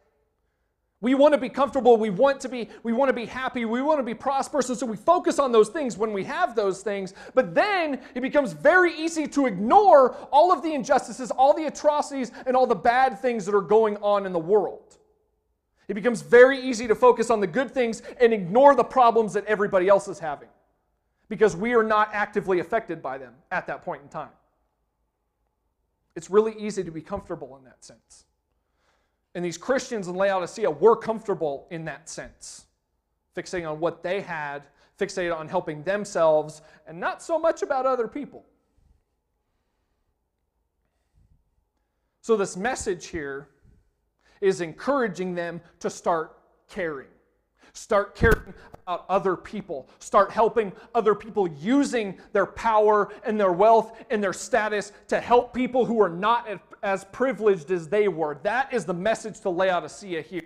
We 1.07 1.15
want 1.15 1.35
to 1.35 1.39
be 1.39 1.49
comfortable, 1.49 1.97
we 1.99 2.11
want 2.11 2.41
to 2.41 2.49
be 2.49 2.69
we 2.83 2.93
want 2.93 3.11
to 3.11 3.13
be 3.13 3.27
happy, 3.27 3.65
we 3.65 3.81
want 3.81 4.01
to 4.01 4.03
be 4.03 4.13
prosperous 4.13 4.71
and 4.71 4.77
so 4.77 4.87
we 4.87 4.97
focus 4.97 5.39
on 5.39 5.53
those 5.53 5.69
things 5.69 5.97
when 5.97 6.13
we 6.13 6.25
have 6.25 6.57
those 6.57 6.83
things. 6.83 7.15
But 7.33 7.55
then 7.55 8.01
it 8.17 8.23
becomes 8.23 8.53
very 8.53 8.93
easy 8.93 9.29
to 9.29 9.47
ignore 9.47 10.17
all 10.33 10.51
of 10.51 10.65
the 10.65 10.75
injustices, 10.75 11.31
all 11.31 11.55
the 11.55 11.67
atrocities 11.67 12.33
and 12.45 12.57
all 12.57 12.67
the 12.67 12.75
bad 12.75 13.21
things 13.21 13.47
that 13.47 13.55
are 13.55 13.61
going 13.61 13.97
on 13.99 14.27
in 14.27 14.33
the 14.33 14.41
world. 14.41 14.99
It 15.87 15.95
becomes 15.95 16.23
very 16.23 16.59
easy 16.59 16.89
to 16.89 16.97
focus 16.97 17.31
on 17.31 17.39
the 17.39 17.47
good 17.47 17.71
things 17.71 18.03
and 18.21 18.33
ignore 18.33 18.75
the 18.75 18.83
problems 18.83 19.33
that 19.35 19.45
everybody 19.45 19.87
else 19.87 20.09
is 20.09 20.19
having 20.19 20.49
because 21.29 21.55
we 21.55 21.77
are 21.77 21.85
not 21.85 22.11
actively 22.15 22.59
affected 22.59 23.01
by 23.01 23.17
them 23.17 23.35
at 23.53 23.69
that 23.69 23.83
point 23.83 24.03
in 24.03 24.09
time. 24.09 24.35
It's 26.17 26.31
really 26.31 26.57
easy 26.59 26.83
to 26.83 26.91
be 26.91 27.01
comfortable 27.01 27.57
in 27.59 27.63
that 27.63 27.85
sense. 27.85 28.25
And 29.37 29.45
these 29.45 29.59
Christians 29.59 30.09
in 30.09 30.15
Laodicea 30.15 30.71
were 30.71 30.97
comfortable 30.97 31.67
in 31.71 31.85
that 31.85 32.09
sense, 32.09 32.65
fixating 33.37 33.71
on 33.71 33.79
what 33.81 34.03
they 34.03 34.23
had, 34.23 34.63
fixated 34.99 35.37
on 35.37 35.47
helping 35.47 35.83
themselves, 35.83 36.63
and 36.87 36.99
not 36.99 37.23
so 37.23 37.39
much 37.39 37.61
about 37.61 37.85
other 37.85 38.09
people. 38.09 38.47
So, 42.23 42.35
this 42.35 42.57
message 42.57 43.09
here 43.09 43.51
is 44.41 44.63
encouraging 44.63 45.35
them 45.35 45.61
to 45.81 45.91
start 45.91 46.39
caring. 46.71 47.09
Start 47.75 48.15
caring 48.15 48.55
about 48.87 49.05
other 49.11 49.37
people. 49.37 49.87
Start 49.99 50.31
helping 50.31 50.73
other 50.95 51.15
people 51.15 51.47
using 51.47 52.17
their 52.33 52.47
power 52.47 53.13
and 53.23 53.39
their 53.39 53.53
wealth 53.53 54.03
and 54.09 54.25
their 54.25 54.33
status 54.33 54.93
to 55.09 55.21
help 55.21 55.53
people 55.53 55.85
who 55.85 56.01
are 56.01 56.09
not 56.09 56.49
as 56.87 57.05
privileged 57.05 57.71
as 57.71 57.89
they 57.89 58.09
were. 58.09 58.39
That 58.43 58.73
is 58.73 58.85
the 58.85 58.95
message 58.95 59.41
to 59.41 59.51
Laodicea 59.51 60.23
here. 60.23 60.43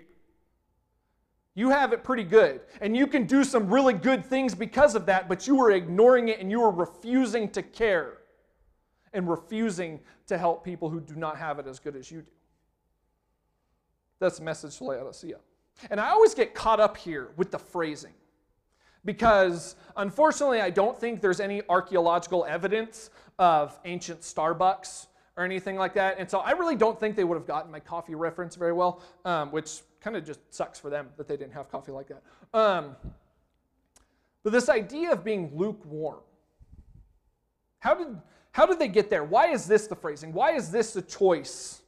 You 1.53 1.69
have 1.69 1.91
it 1.91 2.03
pretty 2.03 2.23
good, 2.23 2.61
and 2.79 2.95
you 2.95 3.07
can 3.07 3.25
do 3.25 3.43
some 3.43 3.69
really 3.69 3.93
good 3.93 4.25
things 4.25 4.55
because 4.55 4.95
of 4.95 5.05
that, 5.07 5.27
but 5.27 5.47
you 5.47 5.59
are 5.61 5.71
ignoring 5.71 6.29
it 6.29 6.39
and 6.39 6.49
you 6.49 6.61
are 6.63 6.71
refusing 6.71 7.49
to 7.49 7.61
care 7.61 8.19
and 9.13 9.29
refusing 9.29 9.99
to 10.27 10.37
help 10.37 10.63
people 10.63 10.89
who 10.89 11.01
do 11.01 11.15
not 11.15 11.37
have 11.37 11.59
it 11.59 11.67
as 11.67 11.77
good 11.77 11.97
as 11.97 12.09
you 12.09 12.21
do. 12.21 12.31
That's 14.19 14.37
the 14.37 14.45
message 14.45 14.77
to 14.77 14.85
Laodicea. 14.85 15.37
And 15.89 15.99
I 15.99 16.09
always 16.09 16.33
get 16.33 16.53
caught 16.53 16.79
up 16.79 16.95
here 16.95 17.31
with 17.35 17.51
the 17.51 17.59
phrasing 17.59 18.13
because 19.03 19.75
unfortunately, 19.97 20.61
I 20.61 20.69
don't 20.69 20.97
think 20.97 21.21
there's 21.21 21.39
any 21.39 21.63
archaeological 21.67 22.45
evidence 22.45 23.09
of 23.39 23.77
ancient 23.83 24.21
Starbucks 24.21 25.07
or 25.41 25.45
anything 25.45 25.75
like 25.75 25.95
that. 25.95 26.17
And 26.19 26.29
so 26.29 26.39
I 26.39 26.51
really 26.51 26.75
don't 26.75 26.99
think 26.99 27.15
they 27.15 27.23
would 27.23 27.35
have 27.35 27.47
gotten 27.47 27.71
my 27.71 27.79
coffee 27.79 28.13
reference 28.13 28.55
very 28.55 28.73
well, 28.73 29.01
um, 29.25 29.51
which 29.51 29.81
kind 29.99 30.15
of 30.15 30.23
just 30.23 30.39
sucks 30.53 30.79
for 30.79 30.89
them 30.89 31.09
that 31.17 31.27
they 31.27 31.35
didn't 31.35 31.53
have 31.53 31.69
coffee 31.71 31.91
like 31.91 32.07
that. 32.07 32.21
Um, 32.53 32.95
but 34.43 34.53
this 34.53 34.69
idea 34.69 35.11
of 35.11 35.23
being 35.23 35.51
lukewarm, 35.55 36.19
how 37.79 37.95
did, 37.95 38.07
how 38.51 38.67
did 38.67 38.77
they 38.77 38.87
get 38.87 39.09
there? 39.09 39.23
Why 39.23 39.51
is 39.51 39.65
this 39.65 39.87
the 39.87 39.95
phrasing? 39.95 40.31
Why 40.31 40.51
is 40.51 40.71
this 40.71 40.93
the 40.93 41.01
choice 41.01 41.81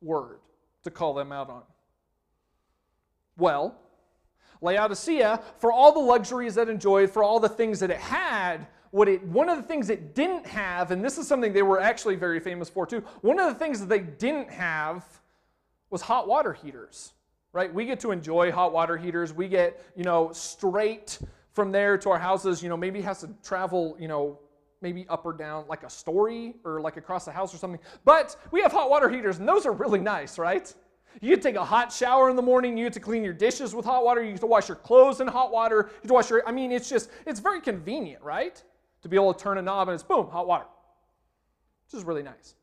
word 0.00 0.38
to 0.84 0.90
call 0.90 1.14
them 1.14 1.32
out 1.32 1.50
on? 1.50 1.62
Well, 3.36 3.76
Laodicea, 4.60 5.42
for 5.58 5.72
all 5.72 5.92
the 5.92 5.98
luxuries 5.98 6.54
that 6.54 6.68
enjoyed, 6.68 7.10
for 7.10 7.24
all 7.24 7.40
the 7.40 7.48
things 7.48 7.80
that 7.80 7.90
it 7.90 7.98
had, 7.98 8.68
what 8.92 9.08
it, 9.08 9.22
one 9.24 9.48
of 9.48 9.56
the 9.56 9.62
things 9.62 9.90
it 9.90 10.14
didn't 10.14 10.46
have, 10.46 10.90
and 10.90 11.02
this 11.02 11.16
is 11.18 11.26
something 11.26 11.52
they 11.52 11.62
were 11.62 11.80
actually 11.80 12.14
very 12.14 12.38
famous 12.38 12.68
for 12.68 12.86
too, 12.86 13.02
one 13.22 13.40
of 13.40 13.46
the 13.52 13.58
things 13.58 13.80
that 13.80 13.88
they 13.88 13.98
didn't 13.98 14.50
have 14.50 15.04
was 15.90 16.02
hot 16.02 16.28
water 16.28 16.52
heaters, 16.52 17.14
right? 17.54 17.72
We 17.72 17.86
get 17.86 18.00
to 18.00 18.10
enjoy 18.10 18.52
hot 18.52 18.72
water 18.72 18.98
heaters. 18.98 19.32
We 19.32 19.48
get, 19.48 19.82
you 19.96 20.04
know, 20.04 20.30
straight 20.32 21.18
from 21.54 21.72
there 21.72 21.96
to 21.98 22.10
our 22.10 22.18
houses, 22.18 22.62
you 22.62 22.68
know, 22.68 22.76
maybe 22.76 23.00
has 23.00 23.20
to 23.20 23.30
travel, 23.42 23.96
you 23.98 24.08
know, 24.08 24.38
maybe 24.82 25.06
up 25.08 25.24
or 25.24 25.32
down 25.32 25.64
like 25.68 25.84
a 25.84 25.90
story 25.90 26.54
or 26.62 26.80
like 26.80 26.98
across 26.98 27.24
the 27.24 27.32
house 27.32 27.54
or 27.54 27.56
something. 27.56 27.80
But 28.04 28.36
we 28.50 28.60
have 28.60 28.72
hot 28.72 28.90
water 28.90 29.08
heaters, 29.08 29.38
and 29.38 29.48
those 29.48 29.64
are 29.64 29.72
really 29.72 30.00
nice, 30.00 30.38
right? 30.38 30.72
You 31.22 31.36
take 31.38 31.56
a 31.56 31.64
hot 31.64 31.92
shower 31.92 32.28
in 32.28 32.36
the 32.36 32.42
morning. 32.42 32.76
You 32.76 32.86
get 32.86 32.92
to 32.94 33.00
clean 33.00 33.24
your 33.24 33.34
dishes 33.34 33.74
with 33.74 33.86
hot 33.86 34.04
water. 34.04 34.22
You 34.22 34.32
get 34.32 34.40
to 34.40 34.46
wash 34.46 34.68
your 34.68 34.76
clothes 34.76 35.20
in 35.20 35.28
hot 35.28 35.50
water. 35.50 35.90
You 35.94 36.00
get 36.02 36.08
to 36.08 36.14
wash 36.14 36.30
your, 36.30 36.46
I 36.46 36.52
mean, 36.52 36.72
it's 36.72 36.90
just, 36.90 37.10
it's 37.26 37.40
very 37.40 37.60
convenient, 37.60 38.22
right? 38.22 38.62
To 39.02 39.08
be 39.08 39.16
able 39.16 39.34
to 39.34 39.40
turn 39.40 39.58
a 39.58 39.62
knob 39.62 39.88
and 39.88 39.94
it's 39.94 40.04
boom, 40.04 40.28
hot 40.28 40.46
water. 40.46 40.66
Which 41.86 41.98
is 41.98 42.04
really 42.04 42.22
nice. 42.22 42.54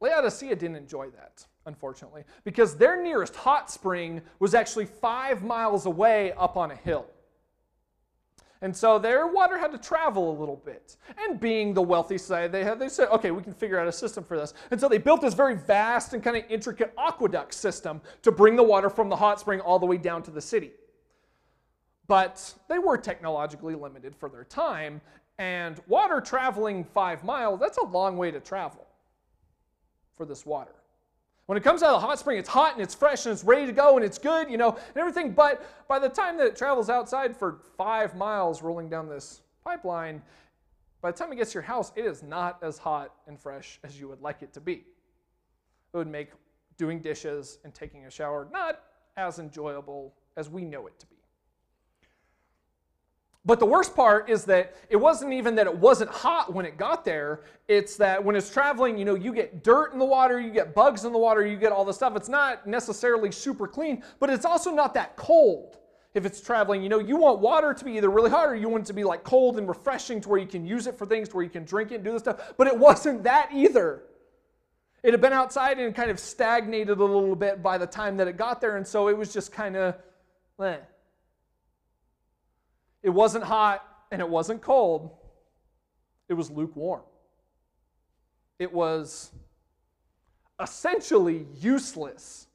Laodicea 0.00 0.54
didn't 0.56 0.76
enjoy 0.76 1.08
that, 1.10 1.46
unfortunately, 1.64 2.24
because 2.44 2.76
their 2.76 3.02
nearest 3.02 3.34
hot 3.34 3.70
spring 3.70 4.20
was 4.38 4.54
actually 4.54 4.84
five 4.84 5.42
miles 5.42 5.86
away 5.86 6.32
up 6.32 6.56
on 6.56 6.70
a 6.70 6.76
hill. 6.76 7.06
And 8.62 8.74
so 8.74 8.98
their 8.98 9.26
water 9.26 9.58
had 9.58 9.70
to 9.72 9.78
travel 9.78 10.30
a 10.30 10.36
little 10.38 10.56
bit. 10.56 10.96
And 11.18 11.38
being 11.38 11.74
the 11.74 11.82
wealthy 11.82 12.18
side, 12.18 12.52
they 12.52 12.64
had 12.64 12.78
they 12.78 12.88
said, 12.88 13.08
okay, 13.08 13.30
we 13.30 13.42
can 13.42 13.52
figure 13.52 13.78
out 13.78 13.86
a 13.86 13.92
system 13.92 14.24
for 14.24 14.36
this. 14.36 14.54
And 14.70 14.80
so 14.80 14.88
they 14.88 14.98
built 14.98 15.20
this 15.20 15.34
very 15.34 15.56
vast 15.56 16.14
and 16.14 16.22
kind 16.22 16.36
of 16.36 16.44
intricate 16.48 16.92
aqueduct 16.98 17.52
system 17.54 18.00
to 18.22 18.32
bring 18.32 18.56
the 18.56 18.62
water 18.62 18.88
from 18.88 19.08
the 19.08 19.16
hot 19.16 19.40
spring 19.40 19.60
all 19.60 19.78
the 19.78 19.86
way 19.86 19.98
down 19.98 20.22
to 20.24 20.30
the 20.30 20.40
city. 20.40 20.72
But 22.06 22.54
they 22.68 22.78
were 22.78 22.96
technologically 22.96 23.74
limited 23.74 24.14
for 24.14 24.28
their 24.28 24.44
time, 24.44 25.00
and 25.38 25.80
water 25.86 26.20
traveling 26.20 26.84
five 26.84 27.24
miles, 27.24 27.60
that's 27.60 27.78
a 27.78 27.84
long 27.84 28.16
way 28.16 28.30
to 28.30 28.40
travel 28.40 28.86
for 30.16 30.24
this 30.24 30.46
water. 30.46 30.72
When 31.46 31.56
it 31.56 31.62
comes 31.62 31.82
out 31.82 31.94
of 31.94 32.00
the 32.00 32.06
hot 32.06 32.18
spring, 32.18 32.38
it's 32.38 32.48
hot 32.48 32.72
and 32.72 32.82
it's 32.82 32.94
fresh 32.94 33.24
and 33.26 33.32
it's 33.32 33.44
ready 33.44 33.66
to 33.66 33.72
go 33.72 33.96
and 33.96 34.04
it's 34.04 34.18
good, 34.18 34.50
you 34.50 34.56
know, 34.56 34.70
and 34.70 34.96
everything. 34.96 35.32
But 35.32 35.64
by 35.88 35.98
the 35.98 36.08
time 36.08 36.36
that 36.38 36.46
it 36.46 36.56
travels 36.56 36.90
outside 36.90 37.36
for 37.36 37.60
five 37.76 38.16
miles 38.16 38.62
rolling 38.62 38.88
down 38.88 39.08
this 39.08 39.42
pipeline, 39.64 40.22
by 41.02 41.12
the 41.12 41.16
time 41.16 41.32
it 41.32 41.36
gets 41.36 41.52
to 41.52 41.56
your 41.56 41.62
house, 41.62 41.92
it 41.94 42.04
is 42.04 42.22
not 42.22 42.58
as 42.62 42.78
hot 42.78 43.14
and 43.28 43.38
fresh 43.38 43.78
as 43.84 44.00
you 44.00 44.08
would 44.08 44.20
like 44.22 44.42
it 44.42 44.52
to 44.54 44.60
be. 44.60 44.84
It 45.92 45.96
would 45.96 46.08
make 46.08 46.30
doing 46.78 47.00
dishes 47.00 47.58
and 47.64 47.72
taking 47.72 48.06
a 48.06 48.10
shower 48.10 48.48
not 48.52 48.80
as 49.16 49.38
enjoyable 49.38 50.14
as 50.36 50.50
we 50.50 50.64
know 50.64 50.88
it 50.88 50.98
to 50.98 51.06
be. 51.06 51.15
But 53.46 53.60
the 53.60 53.66
worst 53.66 53.94
part 53.94 54.28
is 54.28 54.44
that 54.46 54.74
it 54.90 54.96
wasn't 54.96 55.32
even 55.32 55.54
that 55.54 55.68
it 55.68 55.76
wasn't 55.76 56.10
hot 56.10 56.52
when 56.52 56.66
it 56.66 56.76
got 56.76 57.04
there. 57.04 57.42
It's 57.68 57.96
that 57.96 58.22
when 58.22 58.34
it's 58.34 58.50
traveling, 58.50 58.98
you 58.98 59.04
know, 59.04 59.14
you 59.14 59.32
get 59.32 59.62
dirt 59.62 59.92
in 59.92 60.00
the 60.00 60.04
water, 60.04 60.40
you 60.40 60.50
get 60.50 60.74
bugs 60.74 61.04
in 61.04 61.12
the 61.12 61.18
water, 61.18 61.46
you 61.46 61.56
get 61.56 61.70
all 61.70 61.84
the 61.84 61.94
stuff. 61.94 62.16
It's 62.16 62.28
not 62.28 62.66
necessarily 62.66 63.30
super 63.30 63.68
clean, 63.68 64.02
but 64.18 64.30
it's 64.30 64.44
also 64.44 64.72
not 64.72 64.94
that 64.94 65.14
cold 65.14 65.78
if 66.12 66.26
it's 66.26 66.40
traveling. 66.40 66.82
You 66.82 66.88
know, 66.88 66.98
you 66.98 67.16
want 67.16 67.38
water 67.38 67.72
to 67.72 67.84
be 67.84 67.92
either 67.92 68.10
really 68.10 68.30
hot 68.30 68.48
or 68.48 68.56
you 68.56 68.68
want 68.68 68.84
it 68.84 68.86
to 68.88 68.94
be 68.94 69.04
like 69.04 69.22
cold 69.22 69.58
and 69.58 69.68
refreshing 69.68 70.20
to 70.22 70.28
where 70.28 70.40
you 70.40 70.46
can 70.46 70.66
use 70.66 70.88
it 70.88 70.98
for 70.98 71.06
things, 71.06 71.28
to 71.28 71.36
where 71.36 71.44
you 71.44 71.50
can 71.50 71.64
drink 71.64 71.92
it 71.92 71.96
and 71.96 72.04
do 72.04 72.10
this 72.10 72.22
stuff. 72.22 72.54
But 72.56 72.66
it 72.66 72.76
wasn't 72.76 73.22
that 73.22 73.50
either. 73.54 74.02
It 75.04 75.12
had 75.12 75.20
been 75.20 75.32
outside 75.32 75.78
and 75.78 75.94
kind 75.94 76.10
of 76.10 76.18
stagnated 76.18 76.98
a 76.98 77.04
little 77.04 77.36
bit 77.36 77.62
by 77.62 77.78
the 77.78 77.86
time 77.86 78.16
that 78.16 78.26
it 78.26 78.36
got 78.36 78.60
there, 78.60 78.76
and 78.76 78.84
so 78.84 79.06
it 79.08 79.16
was 79.16 79.32
just 79.32 79.52
kind 79.52 79.76
of, 79.76 79.94
eh. 80.60 80.78
It 83.06 83.14
wasn't 83.14 83.44
hot 83.44 83.86
and 84.10 84.20
it 84.20 84.28
wasn't 84.28 84.60
cold, 84.60 85.12
it 86.28 86.34
was 86.34 86.50
lukewarm. 86.50 87.02
It 88.58 88.72
was 88.72 89.30
essentially 90.60 91.46
useless. 91.54 92.48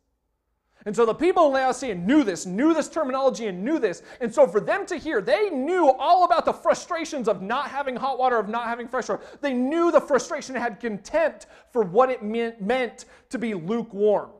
And 0.85 0.93
so 0.93 1.05
the 1.05 1.13
people 1.13 1.47
in 1.47 1.53
Laodicea 1.53 1.95
knew 1.95 2.25
this, 2.25 2.45
knew 2.45 2.73
this 2.73 2.89
terminology, 2.89 3.47
and 3.47 3.63
knew 3.63 3.79
this. 3.79 4.03
And 4.19 4.33
so 4.33 4.45
for 4.45 4.59
them 4.59 4.85
to 4.87 4.97
hear, 4.97 5.21
they 5.21 5.49
knew 5.49 5.89
all 5.89 6.25
about 6.25 6.43
the 6.43 6.51
frustrations 6.51 7.29
of 7.29 7.41
not 7.41 7.69
having 7.69 7.95
hot 7.95 8.19
water, 8.19 8.37
of 8.37 8.49
not 8.49 8.67
having 8.67 8.89
fresh 8.89 9.07
water. 9.07 9.23
They 9.39 9.53
knew 9.53 9.89
the 9.89 10.01
frustration, 10.01 10.53
had 10.55 10.81
contempt 10.81 11.45
for 11.71 11.83
what 11.83 12.09
it 12.09 12.23
meant, 12.23 12.61
meant 12.61 13.05
to 13.29 13.39
be 13.39 13.53
lukewarm. 13.53 14.31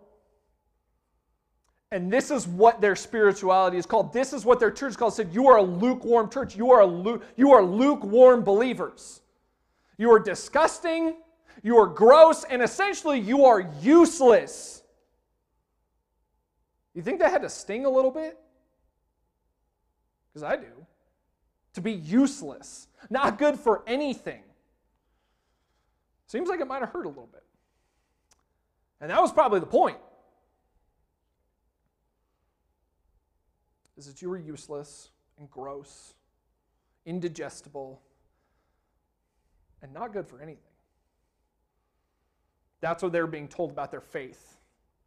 And 1.92 2.12
this 2.12 2.32
is 2.32 2.48
what 2.48 2.80
their 2.80 2.96
spirituality 2.96 3.78
is 3.78 3.86
called. 3.86 4.14
This 4.14 4.32
is 4.32 4.46
what 4.46 4.60
their 4.60 4.72
church 4.72 4.92
is 4.92 4.98
called. 4.98 5.14
It 5.14 5.16
said, 5.18 5.34
You 5.34 5.48
are 5.48 5.58
a 5.58 5.64
lukewarm 5.64 6.30
church. 6.30 6.56
You 6.56 6.72
are, 6.72 6.86
lu- 6.86 7.22
you 7.36 7.52
are 7.52 7.62
lukewarm 7.62 8.44
believers. 8.44 9.22
You 9.98 10.12
are 10.12 10.20
disgusting. 10.20 11.16
You 11.62 11.78
are 11.78 11.88
gross. 11.88 12.46
And 12.46 12.62
essentially, 12.62 13.20
you 13.20 13.46
are 13.46 13.70
useless. 13.82 14.84
You 16.94 17.02
think 17.02 17.20
that 17.20 17.32
had 17.32 17.42
to 17.42 17.50
sting 17.50 17.86
a 17.86 17.90
little 17.90 18.12
bit? 18.12 18.40
Because 20.30 20.44
I 20.44 20.56
do. 20.56 20.68
To 21.74 21.82
be 21.82 21.92
useless, 21.92 22.88
not 23.10 23.38
good 23.38 23.58
for 23.58 23.84
anything. 23.86 24.44
Seems 26.28 26.48
like 26.48 26.62
it 26.62 26.68
might 26.68 26.80
have 26.80 26.90
hurt 26.90 27.06
a 27.06 27.10
little 27.10 27.30
bit. 27.32 27.44
And 29.02 29.10
that 29.10 29.22
was 29.22 29.32
probably 29.32 29.60
the 29.60 29.66
point. 29.66 29.98
Is 34.02 34.08
that 34.08 34.20
you 34.20 34.32
were 34.32 34.38
useless 34.40 35.12
and 35.38 35.48
gross, 35.52 36.16
indigestible, 37.06 38.02
and 39.84 39.94
not 39.94 40.12
good 40.12 40.28
for 40.28 40.42
anything. 40.42 40.72
That's 42.80 43.04
what 43.04 43.12
they're 43.12 43.28
being 43.28 43.48
told 43.48 43.70
about 43.70 43.92
their 43.92 44.02
faith, 44.02 44.58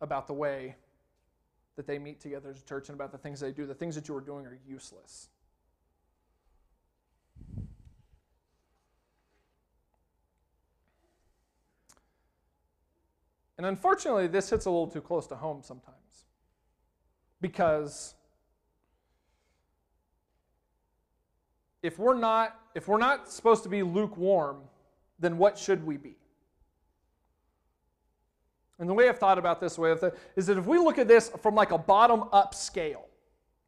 about 0.00 0.28
the 0.28 0.32
way 0.32 0.76
that 1.74 1.88
they 1.88 1.98
meet 1.98 2.20
together 2.20 2.50
as 2.50 2.60
a 2.60 2.64
church, 2.64 2.88
and 2.88 2.94
about 2.94 3.10
the 3.10 3.18
things 3.18 3.40
they 3.40 3.50
do. 3.50 3.66
The 3.66 3.74
things 3.74 3.96
that 3.96 4.06
you 4.06 4.14
are 4.14 4.20
doing 4.20 4.46
are 4.46 4.60
useless. 4.64 5.28
And 13.58 13.66
unfortunately, 13.66 14.28
this 14.28 14.50
hits 14.50 14.66
a 14.66 14.70
little 14.70 14.86
too 14.86 15.00
close 15.00 15.26
to 15.26 15.34
home 15.34 15.62
sometimes. 15.64 16.26
Because 17.40 18.14
if 21.84 21.98
we're 21.98 22.18
not 22.18 22.58
if 22.74 22.88
we're 22.88 22.98
not 22.98 23.30
supposed 23.30 23.62
to 23.62 23.68
be 23.68 23.84
lukewarm, 23.84 24.56
then 25.20 25.38
what 25.38 25.56
should 25.56 25.86
we 25.86 25.96
be? 25.96 26.16
And 28.80 28.88
the 28.88 28.94
way 28.94 29.08
I've 29.08 29.18
thought 29.18 29.38
about 29.38 29.60
this 29.60 29.78
way 29.78 29.92
is 30.34 30.46
that 30.46 30.58
if 30.58 30.66
we 30.66 30.78
look 30.78 30.98
at 30.98 31.06
this 31.06 31.30
from 31.40 31.54
like 31.54 31.70
a 31.70 31.78
bottom 31.78 32.24
up 32.32 32.54
scale, 32.54 33.06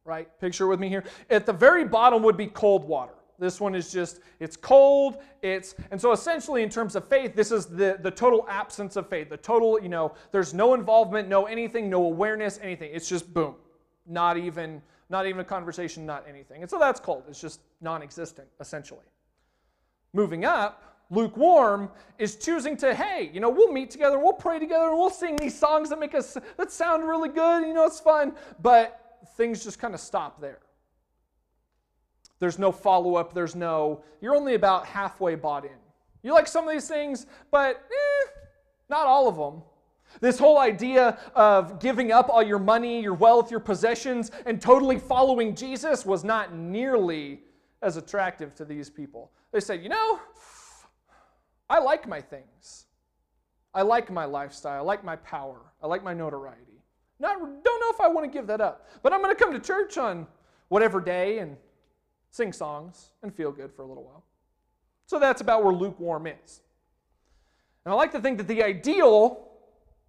right? 0.03 0.27
Picture 0.41 0.67
with 0.67 0.79
me 0.79 0.89
here. 0.89 1.05
At 1.29 1.45
the 1.45 1.53
very 1.53 1.85
bottom 1.85 2.23
would 2.23 2.35
be 2.35 2.47
cold 2.47 2.83
water. 2.83 3.13
This 3.39 3.61
one 3.61 3.75
is 3.75 3.91
just, 3.91 4.19
it's 4.39 4.57
cold, 4.57 5.17
it's, 5.43 5.75
and 5.91 6.01
so 6.01 6.11
essentially 6.11 6.63
in 6.63 6.69
terms 6.69 6.95
of 6.95 7.07
faith, 7.07 7.35
this 7.35 7.51
is 7.51 7.67
the, 7.67 7.99
the 8.01 8.09
total 8.09 8.47
absence 8.49 8.95
of 8.95 9.07
faith. 9.07 9.29
The 9.29 9.37
total, 9.37 9.79
you 9.79 9.89
know, 9.89 10.15
there's 10.31 10.55
no 10.55 10.73
involvement, 10.73 11.29
no 11.29 11.45
anything, 11.45 11.87
no 11.87 12.03
awareness, 12.03 12.59
anything. 12.63 12.89
It's 12.91 13.07
just 13.07 13.31
boom. 13.31 13.55
Not 14.07 14.37
even, 14.37 14.81
not 15.09 15.25
even 15.25 15.39
a 15.39 15.45
conversation, 15.45 16.05
not 16.05 16.25
anything. 16.27 16.61
And 16.61 16.69
so 16.69 16.77
that's 16.77 16.99
cold. 16.99 17.23
It's 17.27 17.39
just 17.39 17.61
non-existent, 17.81 18.47
essentially. 18.59 19.05
Moving 20.13 20.45
up, 20.45 21.05
lukewarm 21.09 21.89
is 22.19 22.35
choosing 22.35 22.75
to 22.75 22.93
hey 22.93 23.31
you 23.33 23.39
know 23.39 23.49
we'll 23.49 23.71
meet 23.71 23.89
together 23.89 24.19
we'll 24.19 24.33
pray 24.33 24.59
together 24.59 24.93
we'll 24.93 25.09
sing 25.09 25.37
these 25.37 25.57
songs 25.57 25.87
that 25.87 25.97
make 25.97 26.13
us 26.13 26.35
that 26.57 26.69
sound 26.69 27.07
really 27.07 27.29
good 27.29 27.65
you 27.65 27.73
know 27.73 27.85
it's 27.85 28.01
fun 28.01 28.33
but 28.61 29.17
things 29.37 29.63
just 29.63 29.79
kind 29.79 29.93
of 29.93 30.01
stop 30.01 30.41
there 30.41 30.59
there's 32.39 32.59
no 32.59 32.71
follow 32.71 33.15
up. 33.15 33.33
There's 33.33 33.55
no, 33.55 34.03
you're 34.21 34.35
only 34.35 34.53
about 34.53 34.85
halfway 34.85 35.35
bought 35.35 35.65
in. 35.65 35.71
You 36.23 36.33
like 36.33 36.47
some 36.47 36.67
of 36.67 36.73
these 36.73 36.87
things, 36.87 37.25
but 37.51 37.75
eh, 37.75 38.29
not 38.89 39.07
all 39.07 39.27
of 39.27 39.35
them. 39.35 39.63
This 40.19 40.39
whole 40.39 40.57
idea 40.57 41.17
of 41.35 41.79
giving 41.79 42.11
up 42.11 42.29
all 42.29 42.41
your 42.41 42.59
money, 42.59 43.01
your 43.01 43.13
wealth, 43.13 43.51
your 43.51 43.59
possessions, 43.59 44.31
and 44.45 44.61
totally 44.61 44.97
following 44.97 45.55
Jesus 45.55 46.05
was 46.05 46.23
not 46.23 46.55
nearly 46.55 47.41
as 47.81 47.97
attractive 47.97 48.55
to 48.55 48.65
these 48.65 48.89
people. 48.89 49.31
They 49.51 49.59
said, 49.59 49.83
you 49.83 49.89
know, 49.89 50.19
I 51.69 51.79
like 51.79 52.07
my 52.07 52.21
things. 52.21 52.85
I 53.73 53.83
like 53.83 54.09
my 54.09 54.25
lifestyle. 54.25 54.79
I 54.79 54.85
like 54.85 55.03
my 55.03 55.17
power. 55.17 55.61
I 55.83 55.87
like 55.87 56.03
my 56.03 56.13
notoriety. 56.13 56.81
Not, 57.19 57.39
don't 57.39 57.79
know 57.79 57.89
if 57.91 58.01
I 58.01 58.07
want 58.07 58.31
to 58.31 58.35
give 58.35 58.47
that 58.47 58.61
up. 58.61 58.87
But 59.03 59.13
I'm 59.13 59.21
going 59.21 59.35
to 59.35 59.43
come 59.43 59.53
to 59.53 59.59
church 59.59 59.97
on 59.97 60.27
whatever 60.69 60.99
day 60.99 61.39
and 61.39 61.57
sing 62.29 62.51
songs, 62.51 63.11
and 63.23 63.33
feel 63.33 63.51
good 63.51 63.71
for 63.73 63.81
a 63.81 63.85
little 63.87 64.03
while. 64.03 64.23
So 65.05 65.17
that's 65.17 65.41
about 65.41 65.63
where 65.63 65.73
lukewarm 65.73 66.27
is. 66.27 66.61
And 67.85 67.93
I 67.93 67.95
like 67.95 68.11
to 68.11 68.19
think 68.19 68.37
that 68.37 68.47
the 68.47 68.61
ideal 68.61 69.46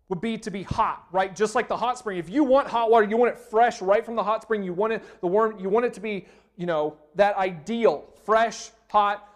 would 0.08 0.20
be 0.20 0.38
to 0.38 0.50
be 0.50 0.62
hot, 0.62 1.06
right? 1.12 1.34
Just 1.34 1.54
like 1.54 1.68
the 1.68 1.76
hot 1.76 1.98
spring. 1.98 2.18
If 2.18 2.30
you 2.30 2.42
want 2.44 2.68
hot 2.68 2.90
water, 2.90 3.06
you 3.06 3.16
want 3.16 3.32
it 3.32 3.38
fresh 3.38 3.82
right 3.82 4.04
from 4.04 4.16
the 4.16 4.22
hot 4.22 4.42
spring. 4.42 4.62
You 4.62 4.72
want 4.72 4.94
it 4.94 5.20
the 5.20 5.26
warm, 5.26 5.58
you 5.58 5.68
want 5.68 5.84
it 5.86 5.92
to 5.94 6.00
be, 6.00 6.26
you 6.56 6.66
know, 6.66 6.96
that 7.14 7.36
ideal, 7.36 8.04
fresh, 8.24 8.70
hot, 8.88 9.28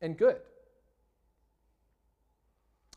and 0.00 0.16
good. 0.16 0.36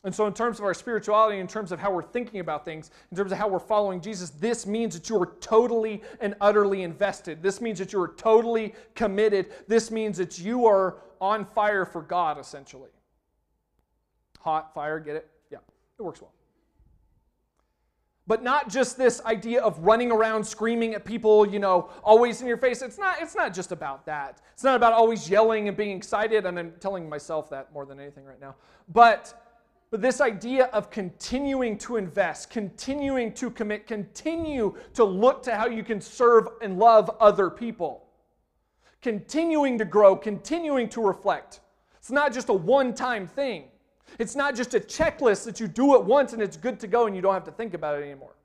And 0.03 0.15
so, 0.15 0.25
in 0.27 0.33
terms 0.33 0.59
of 0.59 0.65
our 0.65 0.73
spirituality, 0.73 1.39
in 1.39 1.47
terms 1.47 1.73
of 1.73 1.79
how 1.79 1.91
we're 1.91 2.01
thinking 2.01 2.39
about 2.39 2.63
things, 2.63 2.89
in 3.11 3.17
terms 3.17 3.33
of 3.33 3.37
how 3.37 3.49
we're 3.49 3.59
following 3.59 3.99
Jesus, 3.99 4.29
this 4.29 4.65
means 4.65 4.93
that 4.93 5.09
you 5.09 5.21
are 5.21 5.33
totally 5.41 6.01
and 6.21 6.35
utterly 6.39 6.83
invested. 6.83 7.43
This 7.43 7.59
means 7.59 7.79
that 7.79 7.91
you 7.91 8.01
are 8.01 8.13
totally 8.15 8.73
committed. 8.95 9.47
This 9.67 9.91
means 9.91 10.17
that 10.17 10.39
you 10.39 10.65
are 10.65 10.99
on 11.19 11.45
fire 11.45 11.83
for 11.83 12.01
God, 12.01 12.39
essentially. 12.39 12.91
Hot 14.39 14.73
fire, 14.73 15.01
get 15.01 15.17
it? 15.17 15.29
It 15.99 16.03
works 16.03 16.21
well. 16.21 16.33
But 18.25 18.43
not 18.43 18.69
just 18.69 18.97
this 18.97 19.21
idea 19.25 19.61
of 19.61 19.79
running 19.79 20.11
around 20.11 20.43
screaming 20.43 20.93
at 20.93 21.03
people, 21.03 21.47
you 21.47 21.59
know, 21.59 21.89
always 22.03 22.41
in 22.41 22.47
your 22.47 22.57
face. 22.57 22.81
It's 22.81 22.99
not, 22.99 23.21
it's 23.21 23.35
not 23.35 23.53
just 23.53 23.71
about 23.71 24.05
that. 24.05 24.41
It's 24.53 24.63
not 24.63 24.75
about 24.75 24.93
always 24.93 25.29
yelling 25.29 25.67
and 25.67 25.75
being 25.75 25.97
excited, 25.97 26.45
and 26.45 26.59
I'm 26.59 26.73
telling 26.79 27.09
myself 27.09 27.49
that 27.49 27.73
more 27.73 27.85
than 27.85 27.99
anything 27.99 28.25
right 28.25 28.39
now. 28.39 28.55
But 28.87 29.33
but 29.91 30.01
this 30.01 30.21
idea 30.21 30.65
of 30.65 30.91
continuing 30.91 31.77
to 31.79 31.97
invest, 31.97 32.51
continuing 32.51 33.33
to 33.33 33.49
commit, 33.49 33.87
continue 33.87 34.75
to 34.93 35.03
look 35.03 35.41
to 35.43 35.55
how 35.55 35.67
you 35.67 35.83
can 35.83 35.99
serve 35.99 36.47
and 36.61 36.77
love 36.77 37.09
other 37.19 37.49
people, 37.49 38.05
continuing 39.01 39.79
to 39.79 39.85
grow, 39.85 40.15
continuing 40.15 40.89
to 40.89 41.01
reflect. 41.01 41.61
It's 41.97 42.11
not 42.11 42.33
just 42.33 42.49
a 42.49 42.53
one 42.53 42.93
time 42.93 43.25
thing, 43.25 43.65
it's 44.17 44.35
not 44.35 44.55
just 44.55 44.73
a 44.73 44.79
checklist 44.79 45.45
that 45.45 45.59
you 45.59 45.67
do 45.67 45.95
it 45.95 46.03
once 46.03 46.33
and 46.33 46.41
it's 46.41 46.57
good 46.57 46.79
to 46.79 46.87
go 46.87 47.07
and 47.07 47.15
you 47.15 47.21
don't 47.21 47.33
have 47.33 47.43
to 47.45 47.51
think 47.51 47.73
about 47.73 47.99
it 47.99 48.03
anymore. 48.03 48.35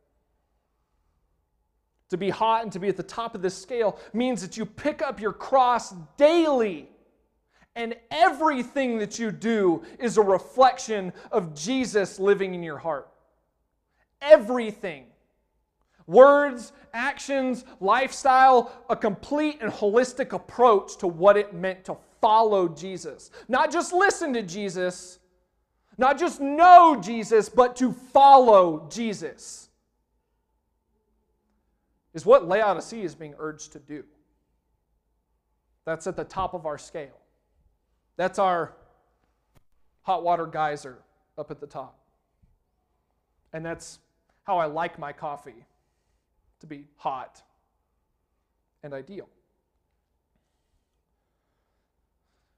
To 2.11 2.17
be 2.17 2.31
hot 2.31 2.63
and 2.63 2.73
to 2.73 2.79
be 2.79 2.89
at 2.89 2.97
the 2.97 3.03
top 3.03 3.35
of 3.35 3.43
this 3.43 3.57
scale 3.57 3.99
means 4.13 4.43
that 4.43 4.57
you 4.57 4.67
pick 4.67 5.03
up 5.03 5.21
your 5.21 5.33
cross 5.33 5.95
daily 6.17 6.89
and 7.77 7.97
everything 8.11 8.99
that 8.99 9.19
you 9.19 9.33
do 9.33 9.83
is 9.99 10.17
a 10.17 10.23
reflection 10.23 11.13
of 11.33 11.55
Jesus 11.55 12.21
living 12.21 12.55
in 12.55 12.63
your 12.63 12.79
heart. 12.79 13.09
Everything. 14.23 15.07
Words, 16.07 16.73
actions, 16.93 17.65
lifestyle, 17.81 18.85
a 18.89 18.97
complete 18.97 19.61
and 19.61 19.73
holistic 19.73 20.33
approach 20.33 20.97
to 20.99 21.07
what 21.07 21.37
it 21.37 21.55
meant 21.55 21.85
to 21.87 21.97
follow 22.21 22.69
Jesus. 22.69 23.31
Not 23.49 23.73
just 23.73 23.93
listen 23.93 24.33
to 24.35 24.43
Jesus, 24.43 25.19
not 25.99 26.19
just 26.19 26.41
know 26.41 27.01
Jesus, 27.01 27.49
but 27.49 27.77
to 27.77 27.93
follow 27.93 28.87
Jesus 28.91 29.69
is 32.15 32.25
what 32.25 32.47
Laodicea 32.47 33.05
is 33.05 33.15
being 33.15 33.35
urged 33.39 33.73
to 33.73 33.79
do. 33.79 34.05
That's 35.85 36.07
at 36.07 36.17
the 36.17 36.25
top 36.25 36.55
of 36.55 36.67
our 36.67 36.79
scale. 36.79 37.19
That's 38.17 38.39
our 38.39 38.75
hot 40.03 40.23
water 40.23 40.47
geyser 40.47 40.99
up 41.37 41.51
at 41.51 41.61
the 41.61 41.67
top. 41.67 41.99
And 43.53 43.65
that's 43.65 43.99
how 44.45 44.59
I 44.59 44.67
like 44.67 44.99
my 44.99 45.13
coffee 45.13 45.65
to 46.61 46.67
be 46.67 46.87
hot 46.97 47.43
and 48.83 48.95
ideal. 48.95 49.29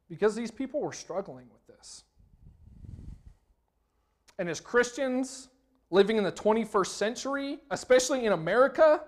Because 0.08 0.34
these 0.34 0.50
people 0.50 0.80
were 0.80 0.92
struggling 0.92 1.46
with 1.52 1.76
this. 1.76 2.04
And 4.38 4.48
as 4.48 4.60
Christians 4.60 5.48
living 5.90 6.16
in 6.16 6.24
the 6.24 6.32
21st 6.32 6.86
century, 6.86 7.58
especially 7.70 8.26
in 8.26 8.32
America, 8.32 9.00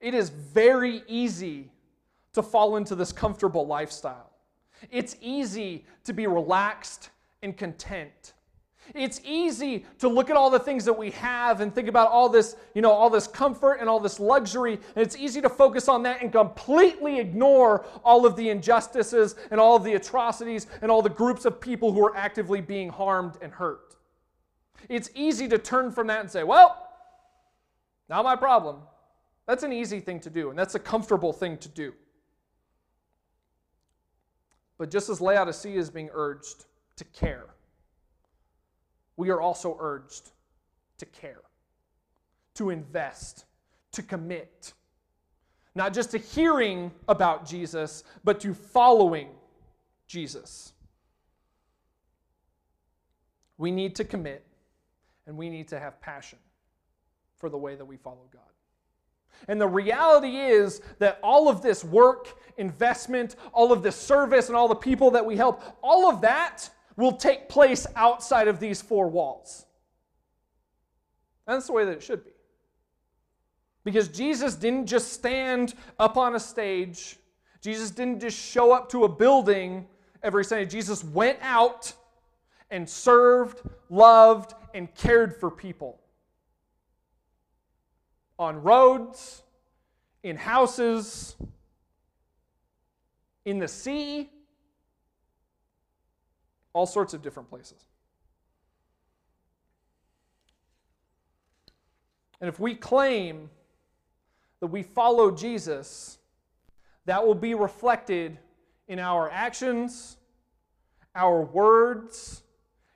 it 0.00 0.14
is 0.14 0.30
very 0.30 1.02
easy 1.06 1.70
to 2.32 2.42
fall 2.42 2.76
into 2.76 2.94
this 2.94 3.12
comfortable 3.12 3.66
lifestyle. 3.66 4.30
It's 4.90 5.16
easy 5.20 5.84
to 6.04 6.12
be 6.12 6.26
relaxed 6.26 7.10
and 7.42 7.56
content. 7.56 8.34
It's 8.94 9.20
easy 9.24 9.86
to 9.98 10.08
look 10.08 10.30
at 10.30 10.36
all 10.36 10.50
the 10.50 10.58
things 10.58 10.84
that 10.84 10.92
we 10.92 11.10
have 11.12 11.60
and 11.60 11.72
think 11.72 11.88
about 11.88 12.10
all 12.10 12.28
this, 12.28 12.56
you 12.74 12.82
know, 12.82 12.90
all 12.90 13.10
this 13.10 13.28
comfort 13.28 13.74
and 13.74 13.88
all 13.88 14.00
this 14.00 14.18
luxury, 14.18 14.74
and 14.74 15.04
it's 15.04 15.16
easy 15.16 15.40
to 15.42 15.48
focus 15.48 15.88
on 15.88 16.02
that 16.04 16.22
and 16.22 16.32
completely 16.32 17.20
ignore 17.20 17.84
all 18.04 18.26
of 18.26 18.36
the 18.36 18.48
injustices 18.48 19.36
and 19.50 19.60
all 19.60 19.76
of 19.76 19.84
the 19.84 19.94
atrocities 19.94 20.66
and 20.82 20.90
all 20.90 21.02
the 21.02 21.10
groups 21.10 21.44
of 21.44 21.60
people 21.60 21.92
who 21.92 22.04
are 22.04 22.16
actively 22.16 22.60
being 22.60 22.88
harmed 22.88 23.34
and 23.42 23.52
hurt. 23.52 23.89
It's 24.88 25.10
easy 25.14 25.48
to 25.48 25.58
turn 25.58 25.90
from 25.90 26.06
that 26.08 26.20
and 26.20 26.30
say, 26.30 26.42
well, 26.42 26.88
not 28.08 28.24
my 28.24 28.36
problem. 28.36 28.78
That's 29.46 29.62
an 29.62 29.72
easy 29.72 30.00
thing 30.00 30.20
to 30.20 30.30
do, 30.30 30.50
and 30.50 30.58
that's 30.58 30.74
a 30.74 30.78
comfortable 30.78 31.32
thing 31.32 31.58
to 31.58 31.68
do. 31.68 31.92
But 34.78 34.90
just 34.90 35.08
as 35.08 35.20
Laodicea 35.20 35.78
is 35.78 35.90
being 35.90 36.08
urged 36.12 36.64
to 36.96 37.04
care, 37.04 37.46
we 39.16 39.30
are 39.30 39.40
also 39.40 39.76
urged 39.78 40.30
to 40.98 41.06
care, 41.06 41.42
to 42.54 42.70
invest, 42.70 43.44
to 43.92 44.02
commit. 44.02 44.72
Not 45.74 45.92
just 45.92 46.10
to 46.12 46.18
hearing 46.18 46.90
about 47.08 47.46
Jesus, 47.46 48.04
but 48.24 48.40
to 48.40 48.54
following 48.54 49.28
Jesus. 50.06 50.72
We 53.58 53.70
need 53.70 53.94
to 53.96 54.04
commit 54.04 54.44
and 55.30 55.38
we 55.38 55.48
need 55.48 55.68
to 55.68 55.78
have 55.78 56.00
passion 56.00 56.40
for 57.36 57.48
the 57.48 57.56
way 57.56 57.76
that 57.76 57.84
we 57.84 57.96
follow 57.96 58.28
God. 58.32 58.42
And 59.46 59.60
the 59.60 59.68
reality 59.68 60.36
is 60.36 60.82
that 60.98 61.20
all 61.22 61.48
of 61.48 61.62
this 61.62 61.84
work, 61.84 62.36
investment, 62.56 63.36
all 63.52 63.72
of 63.72 63.84
this 63.84 63.94
service, 63.94 64.48
and 64.48 64.56
all 64.56 64.66
the 64.66 64.74
people 64.74 65.12
that 65.12 65.24
we 65.24 65.36
help, 65.36 65.62
all 65.82 66.10
of 66.10 66.20
that 66.22 66.68
will 66.96 67.12
take 67.12 67.48
place 67.48 67.86
outside 67.94 68.48
of 68.48 68.58
these 68.58 68.82
four 68.82 69.06
walls. 69.06 69.66
And 71.46 71.54
that's 71.54 71.68
the 71.68 71.74
way 71.74 71.84
that 71.84 71.92
it 71.92 72.02
should 72.02 72.24
be. 72.24 72.32
Because 73.84 74.08
Jesus 74.08 74.56
didn't 74.56 74.86
just 74.86 75.12
stand 75.12 75.74
up 76.00 76.16
on 76.16 76.34
a 76.34 76.40
stage, 76.40 77.18
Jesus 77.60 77.92
didn't 77.92 78.18
just 78.18 78.36
show 78.36 78.72
up 78.72 78.90
to 78.90 79.04
a 79.04 79.08
building 79.08 79.86
every 80.24 80.44
Sunday. 80.44 80.66
Jesus 80.66 81.04
went 81.04 81.38
out 81.40 81.92
and 82.70 82.88
served, 82.88 83.60
loved, 83.88 84.54
and 84.74 84.94
cared 84.94 85.34
for 85.38 85.50
people 85.50 86.00
on 88.38 88.62
roads, 88.62 89.42
in 90.22 90.36
houses, 90.36 91.36
in 93.44 93.58
the 93.58 93.68
sea, 93.68 94.30
all 96.72 96.86
sorts 96.86 97.14
of 97.14 97.22
different 97.22 97.50
places. 97.50 97.84
And 102.40 102.48
if 102.48 102.58
we 102.58 102.74
claim 102.74 103.50
that 104.60 104.68
we 104.68 104.82
follow 104.82 105.30
Jesus, 105.30 106.18
that 107.06 107.26
will 107.26 107.34
be 107.34 107.54
reflected 107.54 108.38
in 108.88 108.98
our 108.98 109.30
actions, 109.30 110.16
our 111.14 111.42
words, 111.42 112.42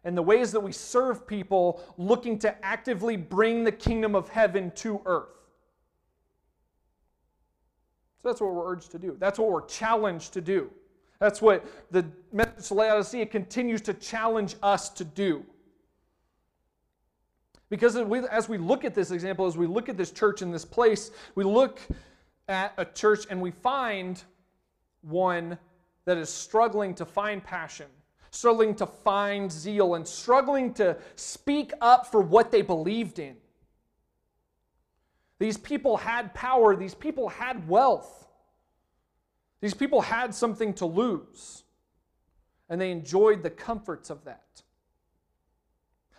and 0.05 0.17
the 0.17 0.23
ways 0.23 0.53
that 0.53 0.61
we 0.61 0.73
serve 0.73 1.27
people 1.27 1.81
looking 1.97 2.38
to 2.40 2.64
actively 2.64 3.17
bring 3.17 3.64
the 3.64 3.73
kingdom 3.73 4.14
of 4.14 4.29
heaven 4.29 4.71
to 4.77 5.01
earth. 5.07 5.29
So 8.23 8.29
that's 8.29 8.40
what 8.40 8.55
we're 8.55 8.71
urged 8.71 8.90
to 8.93 8.99
do. 8.99 9.17
That's 9.19 9.38
what 9.38 9.51
we're 9.51 9.67
challenged 9.67 10.33
to 10.35 10.40
do. 10.40 10.71
That's 11.21 11.40
what 11.40 11.64
the 11.90 12.05
message 12.33 12.69
to 12.69 12.75
Laodicea 12.75 13.27
continues 13.27 13.81
to 13.83 13.95
challenge 13.95 14.57
us 14.62 14.88
to 14.90 15.05
do. 15.05 15.45
Because 17.71 17.97
as 17.97 18.49
we 18.49 18.59
look 18.59 18.85
at 18.85 18.95
this 18.95 19.11
example, 19.11 19.47
as 19.47 19.57
we 19.57 19.67
look 19.67 19.88
at 19.88 19.97
this 19.97 20.11
church 20.11 20.43
in 20.43 20.53
this 20.53 20.64
place, 20.64 21.11
we 21.35 21.45
look 21.45 21.81
at 22.49 22.75
a 22.77 22.85
church 22.85 23.27
and 23.31 23.40
we 23.40 23.51
find 23.51 24.23
one 25.01 25.59
that 26.05 26.19
is 26.19 26.29
struggling 26.29 26.95
to 26.95 27.05
find 27.05 27.43
passion, 27.43 27.87
struggling 28.35 28.75
to 28.75 28.87
find 28.87 29.51
zeal, 29.51 29.94
and 29.94 30.07
struggling 30.07 30.75
to 30.75 30.97
speak 31.14 31.73
up 31.81 32.07
for 32.07 32.20
what 32.20 32.51
they 32.51 32.62
believed 32.62 33.18
in. 33.18 33.37
These 35.38 35.57
people 35.57 35.97
had 35.97 36.35
power, 36.35 36.75
these 36.75 36.94
people 36.94 37.29
had 37.29 37.68
wealth, 37.68 38.27
these 39.61 39.75
people 39.75 40.01
had 40.01 40.35
something 40.35 40.75
to 40.75 40.87
lose, 40.87 41.62
and 42.68 42.81
they 42.81 42.90
enjoyed 42.90 43.42
the 43.42 43.51
comforts 43.51 44.11
of 44.11 44.25
that. 44.25 44.62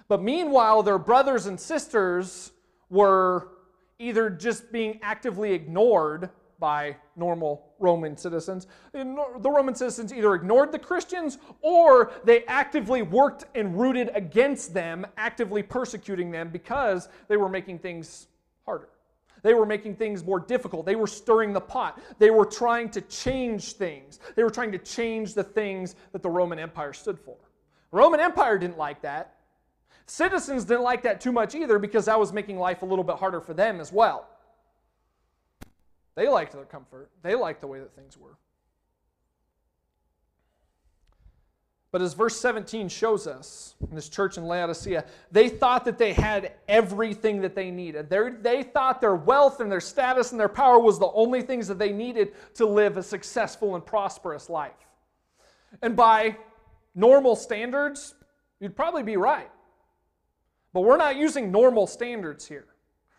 But 0.08 0.22
meanwhile, 0.22 0.84
their 0.84 1.00
brothers 1.00 1.48
and 1.48 1.60
sisters 1.60 2.52
were 2.90 3.50
either 4.00 4.30
just 4.30 4.72
being 4.72 5.00
actively 5.02 5.54
ignored 5.54 6.30
by 6.60 6.96
normal 7.16 7.74
Roman 7.80 8.16
citizens. 8.18 8.68
The 8.94 9.04
Roman 9.44 9.76
citizens 9.76 10.14
either 10.14 10.36
ignored 10.36 10.72
the 10.72 10.80
Christians 10.80 11.38
or 11.62 12.12
they 12.24 12.46
actively 12.46 13.02
worked 13.02 13.46
and 13.56 13.80
rooted 13.80 14.12
against 14.14 14.74
them, 14.74 15.06
actively 15.18 15.64
persecuting 15.64 16.32
them 16.32 16.50
because 16.50 17.10
they 17.28 17.38
were 17.38 17.50
making 17.50 17.80
things 17.80 18.28
harder. 18.66 18.90
They 19.44 19.54
were 19.54 19.66
making 19.66 19.98
things 19.98 20.24
more 20.24 20.40
difficult. 20.40 20.88
They 20.88 20.96
were 20.96 21.06
stirring 21.06 21.54
the 21.54 21.62
pot. 21.62 22.02
They 22.18 22.32
were 22.32 22.46
trying 22.46 22.90
to 22.92 23.02
change 23.02 23.74
things. 23.74 24.20
They 24.36 24.44
were 24.44 24.50
trying 24.50 24.72
to 24.72 24.80
change 24.80 25.36
the 25.36 25.44
things 25.44 25.96
that 26.14 26.24
the 26.24 26.30
Roman 26.30 26.58
Empire 26.58 26.94
stood 26.94 27.20
for. 27.20 27.38
The 27.92 27.98
Roman 27.98 28.20
Empire 28.20 28.58
didn't 28.58 28.80
like 28.80 29.04
that. 29.04 29.36
Citizens 30.08 30.66
didn't 30.66 30.84
like 30.84 31.04
that 31.04 31.22
too 31.22 31.32
much 31.32 31.54
either 31.54 31.78
because 31.78 32.06
that 32.06 32.20
was 32.20 32.34
making 32.34 32.58
life 32.58 32.82
a 32.82 32.86
little 32.86 33.04
bit 33.04 33.18
harder 33.18 33.40
for 33.40 33.54
them 33.54 33.80
as 33.80 33.92
well. 33.92 34.30
They 36.16 36.28
liked 36.28 36.54
their 36.54 36.66
comfort, 36.66 37.10
they 37.22 37.36
liked 37.36 37.62
the 37.62 37.68
way 37.68 37.80
that 37.80 37.96
things 37.96 38.18
were. 38.18 38.38
But 41.96 42.02
as 42.02 42.14
verse 42.14 42.36
17 42.36 42.90
shows 42.90 43.26
us, 43.26 43.76
in 43.90 43.96
this 43.96 44.10
church 44.10 44.38
in 44.38 44.44
Laodicea, 44.44 45.06
they 45.32 45.48
thought 45.48 45.86
that 45.86 45.98
they 45.98 46.12
had 46.12 46.52
everything 46.68 47.40
that 47.40 47.56
they 47.56 47.72
needed. 47.72 48.10
They're, 48.10 48.32
they 48.32 48.64
thought 48.64 49.00
their 49.00 49.16
wealth 49.16 49.62
and 49.62 49.72
their 49.72 49.80
status 49.80 50.32
and 50.32 50.40
their 50.40 50.50
power 50.50 50.78
was 50.78 51.00
the 51.00 51.10
only 51.14 51.42
things 51.42 51.70
that 51.70 51.80
they 51.80 51.94
needed 51.94 52.34
to 52.56 52.66
live 52.66 52.98
a 52.98 53.04
successful 53.04 53.76
and 53.76 53.86
prosperous 53.86 54.50
life. 54.50 54.74
And 55.82 55.96
by 55.96 56.36
normal 56.96 57.38
standards, 57.38 58.16
you'd 58.60 58.76
probably 58.76 59.04
be 59.04 59.16
right. 59.16 59.50
But 60.74 60.82
we're 60.82 60.98
not 60.98 61.16
using 61.16 61.50
normal 61.50 61.88
standards 61.88 62.46
here. 62.46 62.75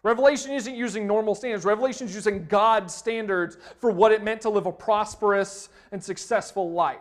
Revelation 0.06 0.52
isn't 0.52 0.76
using 0.76 1.04
normal 1.04 1.34
standards. 1.34 1.64
Revelation 1.64 2.06
is 2.06 2.14
using 2.14 2.46
God's 2.46 2.94
standards 2.94 3.58
for 3.80 3.90
what 3.90 4.12
it 4.12 4.22
meant 4.22 4.40
to 4.42 4.48
live 4.48 4.66
a 4.66 4.70
prosperous 4.70 5.68
and 5.90 6.00
successful 6.00 6.70
life. 6.70 7.00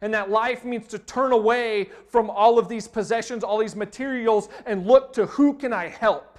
And 0.00 0.14
that 0.14 0.30
life 0.30 0.64
means 0.64 0.86
to 0.88 0.98
turn 0.98 1.32
away 1.32 1.90
from 2.08 2.30
all 2.30 2.58
of 2.58 2.70
these 2.70 2.88
possessions, 2.88 3.44
all 3.44 3.58
these 3.58 3.76
materials, 3.76 4.48
and 4.64 4.86
look 4.86 5.12
to 5.12 5.26
who 5.26 5.52
can 5.52 5.74
I 5.74 5.88
help? 5.88 6.38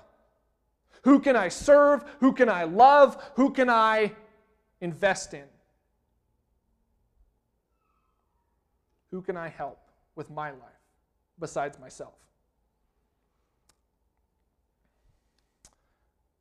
Who 1.03 1.19
can 1.19 1.35
I 1.35 1.47
serve? 1.47 2.05
Who 2.21 2.33
can 2.33 2.49
I 2.49 2.63
love? 2.63 3.23
Who 3.35 3.51
can 3.51 3.69
I 3.69 4.13
invest 4.79 5.35
in? 5.35 5.45
Who 9.11 9.21
can 9.21 9.37
I 9.37 9.49
help 9.49 9.77
with 10.15 10.31
my 10.31 10.49
life 10.49 10.81
besides 11.39 11.77
myself? 11.77 12.15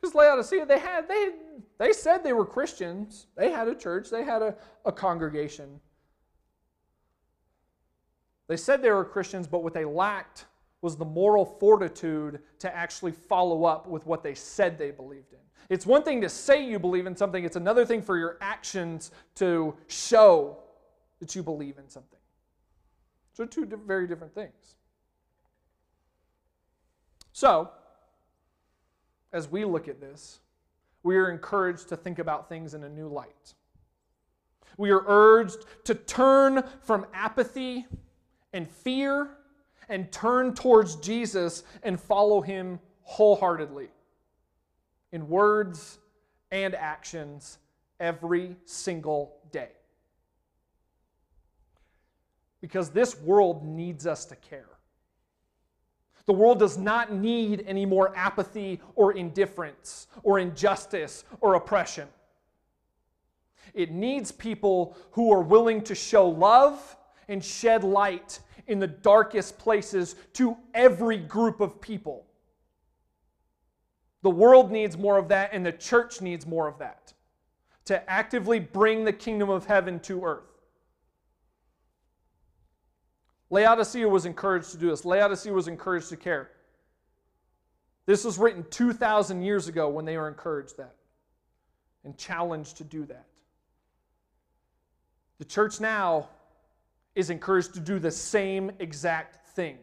Because 0.01 0.15
Laodicea, 0.15 0.67
they 0.67 0.79
had 0.79 1.09
they 1.09 1.33
they 1.79 1.93
said 1.93 2.25
they 2.25 2.33
were 2.33 2.47
Christians. 2.47 3.27
They 3.37 3.51
had 3.51 3.69
a 3.69 3.75
church. 3.75 4.11
They 4.11 4.25
had 4.25 4.43
a, 4.43 4.55
a 4.85 4.93
congregation. 4.93 5.81
They 8.49 8.57
said 8.57 8.83
they 8.83 8.91
were 8.91 9.05
Christians, 9.05 9.47
but 9.47 9.63
what 9.63 9.75
they 9.75 9.85
lacked 9.85 10.47
was 10.83 10.97
the 10.97 11.05
moral 11.05 11.45
fortitude 11.45 12.41
to 12.59 12.75
actually 12.75 13.13
follow 13.13 13.65
up 13.65 13.87
with 13.87 14.07
what 14.07 14.23
they 14.23 14.35
said 14.35 14.79
they 14.79 14.91
believed 14.91 15.33
in. 15.33 15.39
It's 15.69 15.87
one 15.87 16.03
thing 16.03 16.21
to 16.23 16.29
say 16.29 16.65
you 16.65 16.79
believe 16.79 17.07
in 17.07 17.15
something, 17.15 17.45
it's 17.45 17.57
another 17.57 17.85
thing 17.85 18.03
for 18.03 18.19
your 18.19 18.39
actions 18.41 19.13
to 19.37 19.77
show 19.87 20.59
that 21.21 21.37
you 21.37 21.43
believe 21.43 21.79
in 21.79 21.89
something. 21.89 22.19
So, 23.35 23.45
two 23.45 23.67
very 23.87 24.09
different 24.09 24.35
things. 24.35 24.75
So, 27.33 27.71
as 29.33 29.49
we 29.49 29.64
look 29.64 29.88
at 29.88 30.01
this, 30.01 30.40
we 31.03 31.16
are 31.16 31.31
encouraged 31.31 31.88
to 31.88 31.97
think 31.97 32.19
about 32.19 32.49
things 32.49 32.75
in 32.75 32.85
a 32.85 32.88
new 32.88 33.09
light. 33.09 33.55
We 34.77 34.90
are 34.90 35.05
urged 35.07 35.64
to 35.85 35.95
turn 35.95 36.62
from 36.83 37.07
apathy 37.12 37.87
and 38.53 38.69
fear 38.69 39.31
and 39.88 40.11
turn 40.12 40.55
towards 40.55 40.97
Jesus 40.97 41.64
and 41.83 42.01
follow 42.01 42.40
him 42.40 42.79
wholeheartedly 43.03 43.88
in 45.12 45.29
words 45.29 45.99
and 46.51 46.75
actions 46.75 47.59
every 47.99 48.57
single 48.64 49.37
day. 49.51 49.71
Because 52.61 52.90
this 52.90 53.19
world 53.19 53.64
needs 53.64 54.07
us 54.07 54.25
to 54.27 54.37
care. 54.37 54.69
The 56.27 56.33
world 56.33 56.59
does 56.59 56.79
not 56.79 57.13
need 57.13 57.65
any 57.67 57.87
more 57.87 58.17
apathy 58.17 58.81
or 58.95 59.13
indifference 59.13 60.07
or 60.23 60.39
injustice 60.39 61.25
or 61.41 61.55
oppression. 61.55 62.09
It 63.75 63.91
needs 63.91 64.33
people 64.33 64.97
who 65.13 65.33
are 65.33 65.43
willing 65.43 65.83
to 65.83 65.95
show 65.95 66.29
love 66.29 66.97
and 67.29 67.45
shed 67.45 67.85
light 67.85 68.41
in 68.67 68.79
the 68.79 68.87
darkest 68.87 69.59
places 69.59 70.17
to 70.35 70.57
every 70.75 71.17
group 71.17 71.61
of 71.61 71.81
people. 71.81 72.27
The 74.23 74.31
world 74.31 74.71
needs 74.71 74.99
more 74.99 75.17
of 75.17 75.29
that, 75.29 75.51
and 75.53 75.65
the 75.65 75.73
church 75.73 76.21
needs 76.21 76.47
more 76.47 76.69
of 76.69 76.79
that 76.79 77.13
to 77.87 78.09
actively 78.09 78.61
bring 78.61 79.05
the 79.05 79.13
kingdom 79.13 79.49
of 79.51 79.67
heaven 79.67 79.99
to 80.01 80.25
earth. 80.25 80.50
Laodicea 83.51 84.09
was 84.09 84.27
encouraged 84.27 84.71
to 84.71 84.77
do 84.77 84.91
this. 84.91 85.05
Laodicea 85.05 85.53
was 85.53 85.69
encouraged 85.69 86.09
to 86.09 86.17
care. 86.17 86.51
This 88.07 88.25
was 88.25 88.39
written 88.39 88.65
2,000 88.71 89.43
years 89.43 89.69
ago 89.69 89.89
when 89.89 90.05
they 90.05 90.17
were 90.17 90.29
encouraged 90.29 90.77
that 90.79 90.95
and 92.05 92.17
challenged 92.17 92.77
to 92.79 92.85
do 92.85 93.05
that. 93.07 93.27
The 95.39 95.45
church 95.45 95.81
now 95.81 96.29
is 97.15 97.31
encouraged 97.31 97.75
to 97.75 97.81
do 97.81 97.99
the 97.99 98.11
same 98.11 98.71
exact 98.79 99.49
thing. 99.49 99.79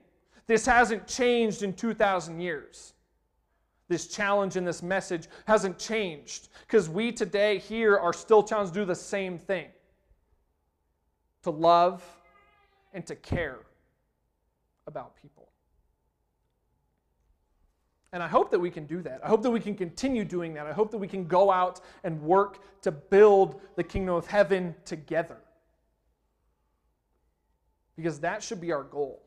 This 0.45 0.65
hasn't 0.65 1.08
changed 1.08 1.62
in 1.62 1.73
2,000 1.73 2.39
years. 2.39 2.93
This 3.89 4.08
challenge 4.08 4.56
and 4.56 4.67
this 4.67 4.82
message 4.82 5.27
hasn't 5.45 5.77
changed 5.77 6.49
because 6.62 6.89
we 6.89 7.12
today 7.12 7.60
here 7.60 7.97
are 7.97 8.13
still 8.13 8.43
challenged 8.43 8.73
to 8.73 8.82
do 8.82 8.86
the 8.86 8.95
same 8.95 9.38
thing 9.38 9.67
to 11.43 11.51
love 11.51 12.03
and 12.97 13.05
to 13.05 13.15
care 13.15 13.60
about 14.88 15.15
people. 15.21 15.49
And 18.12 18.23
I 18.23 18.27
hope 18.27 18.49
that 18.49 18.60
we 18.60 18.71
can 18.71 18.88
do 18.88 19.03
that. 19.03 19.19
I 19.23 19.27
hope 19.27 19.43
that 19.43 19.51
we 19.51 19.60
can 19.60 19.75
continue 19.75 20.25
doing 20.25 20.55
that. 20.55 20.65
I 20.65 20.73
hope 20.73 20.89
that 20.89 20.97
we 20.97 21.07
can 21.07 21.27
go 21.27 21.51
out 21.51 21.79
and 22.03 22.19
work 22.23 22.57
to 22.81 22.91
build 22.91 23.62
the 23.75 23.83
kingdom 23.83 24.15
of 24.15 24.25
heaven 24.25 24.73
together. 24.83 25.38
Because 27.95 28.19
that 28.21 28.41
should 28.41 28.60
be 28.60 28.71
our 28.71 28.81
goal. 28.81 29.21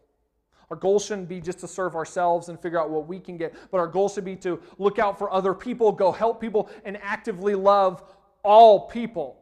Our 0.69 0.77
goal 0.77 0.99
shouldn't 0.99 1.29
be 1.29 1.41
just 1.41 1.61
to 1.61 1.69
serve 1.69 1.95
ourselves 1.95 2.49
and 2.49 2.59
figure 2.59 2.81
out 2.81 2.91
what 2.91 3.07
we 3.07 3.21
can 3.21 3.37
get, 3.37 3.55
but 3.71 3.79
our 3.79 3.87
goal 3.87 4.09
should 4.09 4.25
be 4.25 4.35
to 4.37 4.61
look 4.79 4.99
out 4.99 5.17
for 5.17 5.33
other 5.33 5.55
people, 5.55 5.93
go 5.93 6.11
help 6.11 6.41
people, 6.41 6.69
and 6.85 6.99
actively 7.03 7.55
love 7.55 8.03
all 8.43 8.89
people. 8.89 9.37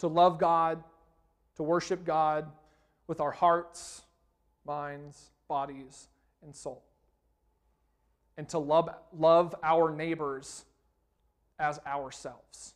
To 0.00 0.08
love 0.08 0.38
God, 0.38 0.84
to 1.56 1.62
worship 1.62 2.04
God 2.04 2.50
with 3.06 3.20
our 3.20 3.30
hearts, 3.30 4.02
minds, 4.64 5.30
bodies, 5.48 6.08
and 6.42 6.54
soul. 6.54 6.82
And 8.36 8.48
to 8.50 8.58
love, 8.58 8.88
love 9.16 9.54
our 9.62 9.94
neighbors 9.94 10.64
as 11.58 11.78
ourselves. 11.86 12.74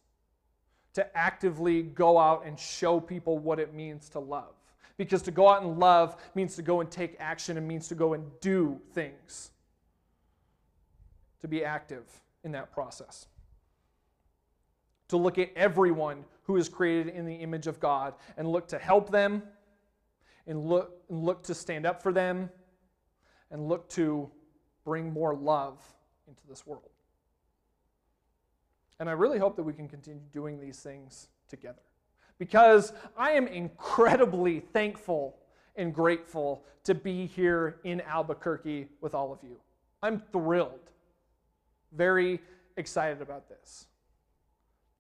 To 0.94 1.16
actively 1.16 1.82
go 1.82 2.18
out 2.18 2.44
and 2.46 2.58
show 2.58 3.00
people 3.00 3.38
what 3.38 3.58
it 3.58 3.74
means 3.74 4.08
to 4.10 4.18
love. 4.18 4.52
Because 4.96 5.22
to 5.22 5.30
go 5.30 5.48
out 5.48 5.62
and 5.62 5.78
love 5.78 6.16
means 6.34 6.56
to 6.56 6.62
go 6.62 6.80
and 6.80 6.90
take 6.90 7.16
action 7.18 7.56
and 7.56 7.68
means 7.68 7.88
to 7.88 7.94
go 7.94 8.14
and 8.14 8.24
do 8.40 8.80
things. 8.92 9.50
To 11.40 11.48
be 11.48 11.64
active 11.64 12.04
in 12.44 12.52
that 12.52 12.72
process. 12.72 13.26
To 15.08 15.16
look 15.16 15.38
at 15.38 15.50
everyone 15.54 16.24
who 16.46 16.56
is 16.56 16.68
created 16.68 17.14
in 17.14 17.26
the 17.26 17.34
image 17.34 17.66
of 17.66 17.80
God 17.80 18.14
and 18.36 18.48
look 18.48 18.68
to 18.68 18.78
help 18.78 19.10
them 19.10 19.42
and 20.46 20.64
look, 20.64 20.92
and 21.08 21.24
look 21.24 21.42
to 21.44 21.54
stand 21.54 21.84
up 21.84 22.00
for 22.00 22.12
them 22.12 22.48
and 23.50 23.68
look 23.68 23.88
to 23.90 24.30
bring 24.84 25.12
more 25.12 25.34
love 25.34 25.82
into 26.28 26.46
this 26.46 26.66
world. 26.66 26.90
And 29.00 29.08
I 29.08 29.12
really 29.12 29.38
hope 29.38 29.56
that 29.56 29.64
we 29.64 29.72
can 29.72 29.88
continue 29.88 30.22
doing 30.32 30.60
these 30.60 30.78
things 30.78 31.28
together 31.48 31.82
because 32.38 32.92
I 33.16 33.32
am 33.32 33.46
incredibly 33.48 34.60
thankful 34.60 35.36
and 35.74 35.92
grateful 35.94 36.64
to 36.84 36.94
be 36.94 37.26
here 37.26 37.80
in 37.84 38.00
Albuquerque 38.02 38.88
with 39.00 39.14
all 39.14 39.32
of 39.32 39.40
you. 39.42 39.56
I'm 40.02 40.20
thrilled, 40.32 40.90
very 41.92 42.40
excited 42.76 43.20
about 43.20 43.48
this. 43.48 43.86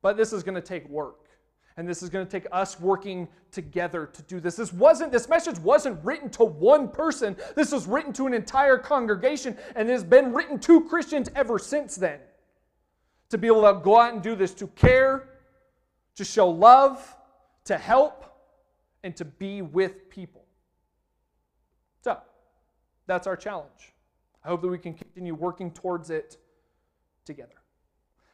But 0.02 0.16
this 0.16 0.32
is 0.32 0.42
going 0.42 0.54
to 0.54 0.60
take 0.60 0.88
work. 0.88 1.25
And 1.76 1.86
this 1.86 2.02
is 2.02 2.08
going 2.08 2.24
to 2.24 2.30
take 2.30 2.46
us 2.52 2.80
working 2.80 3.28
together 3.50 4.06
to 4.06 4.22
do 4.22 4.40
this. 4.40 4.56
This 4.56 4.72
wasn't 4.72 5.12
this 5.12 5.28
message 5.28 5.58
wasn't 5.58 6.02
written 6.02 6.30
to 6.30 6.44
one 6.44 6.88
person. 6.88 7.36
This 7.54 7.70
was 7.72 7.86
written 7.86 8.12
to 8.14 8.26
an 8.26 8.32
entire 8.32 8.78
congregation 8.78 9.56
and 9.74 9.88
it 9.88 9.92
has 9.92 10.04
been 10.04 10.32
written 10.32 10.58
to 10.60 10.88
Christians 10.88 11.28
ever 11.34 11.58
since 11.58 11.96
then. 11.96 12.20
To 13.30 13.38
be 13.38 13.46
able 13.46 13.62
to 13.62 13.80
go 13.82 13.98
out 13.98 14.14
and 14.14 14.22
do 14.22 14.34
this 14.34 14.54
to 14.54 14.68
care, 14.68 15.28
to 16.14 16.24
show 16.24 16.48
love, 16.48 17.14
to 17.64 17.76
help, 17.76 18.24
and 19.02 19.14
to 19.16 19.24
be 19.24 19.60
with 19.60 20.08
people. 20.08 20.44
So, 22.02 22.18
that's 23.06 23.26
our 23.26 23.36
challenge. 23.36 23.92
I 24.44 24.48
hope 24.48 24.62
that 24.62 24.68
we 24.68 24.78
can 24.78 24.94
continue 24.94 25.34
working 25.34 25.72
towards 25.72 26.08
it 26.08 26.38
together. 27.24 27.56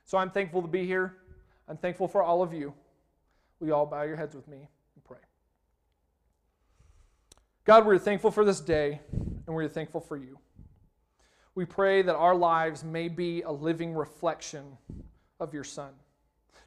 So 0.05 0.19
I'm 0.19 0.31
thankful 0.31 0.61
to 0.61 0.69
be 0.69 0.87
here. 0.87 1.17
I'm 1.69 1.79
thankful 1.79 2.07
for 2.07 2.23
all 2.23 2.43
of 2.43 2.53
you. 2.53 2.75
Will 3.63 3.69
you 3.69 3.75
all 3.77 3.87
bow 3.87 4.03
your 4.03 4.17
heads 4.17 4.35
with 4.35 4.49
me 4.49 4.57
and 4.57 5.05
pray? 5.05 5.21
God, 7.65 7.87
we're 7.87 7.97
thankful 7.97 8.33
for 8.33 8.45
this 8.45 8.61
day, 8.61 8.99
and 9.13 9.55
we're 9.55 9.69
thankful 9.69 10.01
for 10.01 10.17
you. 10.17 10.41
We 11.55 11.65
pray 11.65 12.03
that 12.03 12.17
our 12.17 12.35
lives 12.35 12.83
may 12.83 13.07
be 13.07 13.43
a 13.43 13.53
living 13.53 13.95
reflection 13.95 14.65
of 15.39 15.55
your 15.55 15.63
Son. 15.63 15.91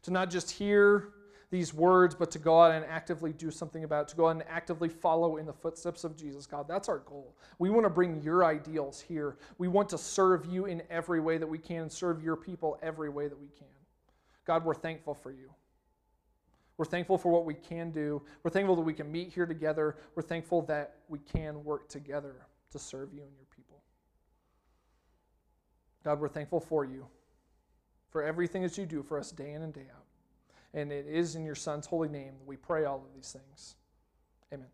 To 0.04 0.12
not 0.12 0.30
just 0.30 0.50
hear 0.50 1.10
these 1.52 1.74
words, 1.74 2.16
but 2.16 2.32
to 2.32 2.40
go 2.40 2.62
out 2.62 2.72
and 2.72 2.86
actively 2.86 3.34
do 3.34 3.52
something 3.52 3.84
about 3.84 4.04
it, 4.04 4.08
to 4.12 4.16
go 4.16 4.28
out 4.28 4.38
and 4.38 4.46
actively 4.48 4.88
follow 4.88 5.36
in 5.36 5.46
the 5.46 5.54
footsteps 5.54 6.06
of 6.06 6.16
Jesus, 6.16 6.46
God. 6.46 6.66
That's 6.66 6.88
our 6.88 7.00
goal. 7.00 7.36
We 7.60 7.72
want 7.72 7.84
to 7.84 7.90
bring 7.90 8.22
your 8.22 8.46
ideals 8.46 9.02
here. 9.02 9.36
We 9.58 9.68
want 9.68 9.90
to 9.90 9.98
serve 9.98 10.46
you 10.46 10.66
in 10.66 10.82
every 10.90 11.20
way 11.20 11.40
that 11.40 11.48
we 11.48 11.58
can, 11.58 11.90
serve 11.90 12.24
your 12.24 12.38
people 12.38 12.80
every 12.82 13.10
way 13.10 13.28
that 13.28 13.38
we 13.38 13.50
can. 13.50 13.68
God, 14.48 14.64
we're 14.64 14.76
thankful 14.76 15.14
for 15.14 15.32
you. 15.32 15.50
We're 16.78 16.86
thankful 16.86 17.18
for 17.18 17.32
what 17.32 17.46
we 17.46 17.54
can 17.54 17.92
do. 17.92 18.22
We're 18.44 18.52
thankful 18.52 18.76
that 18.76 18.82
we 18.82 18.94
can 18.94 19.12
meet 19.12 19.32
here 19.34 19.46
together. 19.46 19.96
We're 20.16 20.24
thankful 20.24 20.64
that 20.64 20.96
we 21.08 21.20
can 21.20 21.64
work 21.64 21.88
together 21.88 22.36
to 22.72 22.80
serve 22.80 23.14
you 23.14 23.22
and 23.22 23.32
your 23.36 23.46
people. 23.56 23.82
God, 26.04 26.20
we're 26.20 26.28
thankful 26.28 26.60
for 26.60 26.84
you, 26.86 27.08
for 28.10 28.24
everything 28.24 28.62
that 28.64 28.78
you 28.78 28.86
do 28.86 29.02
for 29.02 29.18
us 29.18 29.32
day 29.32 29.54
in 29.54 29.62
and 29.62 29.74
day 29.74 29.88
out. 29.96 30.04
And 30.74 30.92
it 30.92 31.08
is 31.08 31.36
in 31.36 31.46
your 31.46 31.56
Son's 31.56 31.86
holy 31.86 32.10
name 32.10 32.34
that 32.38 32.46
we 32.46 32.58
pray 32.58 32.84
all 32.84 32.98
of 32.98 33.14
these 33.16 33.32
things. 33.32 33.76
Amen. 34.54 34.68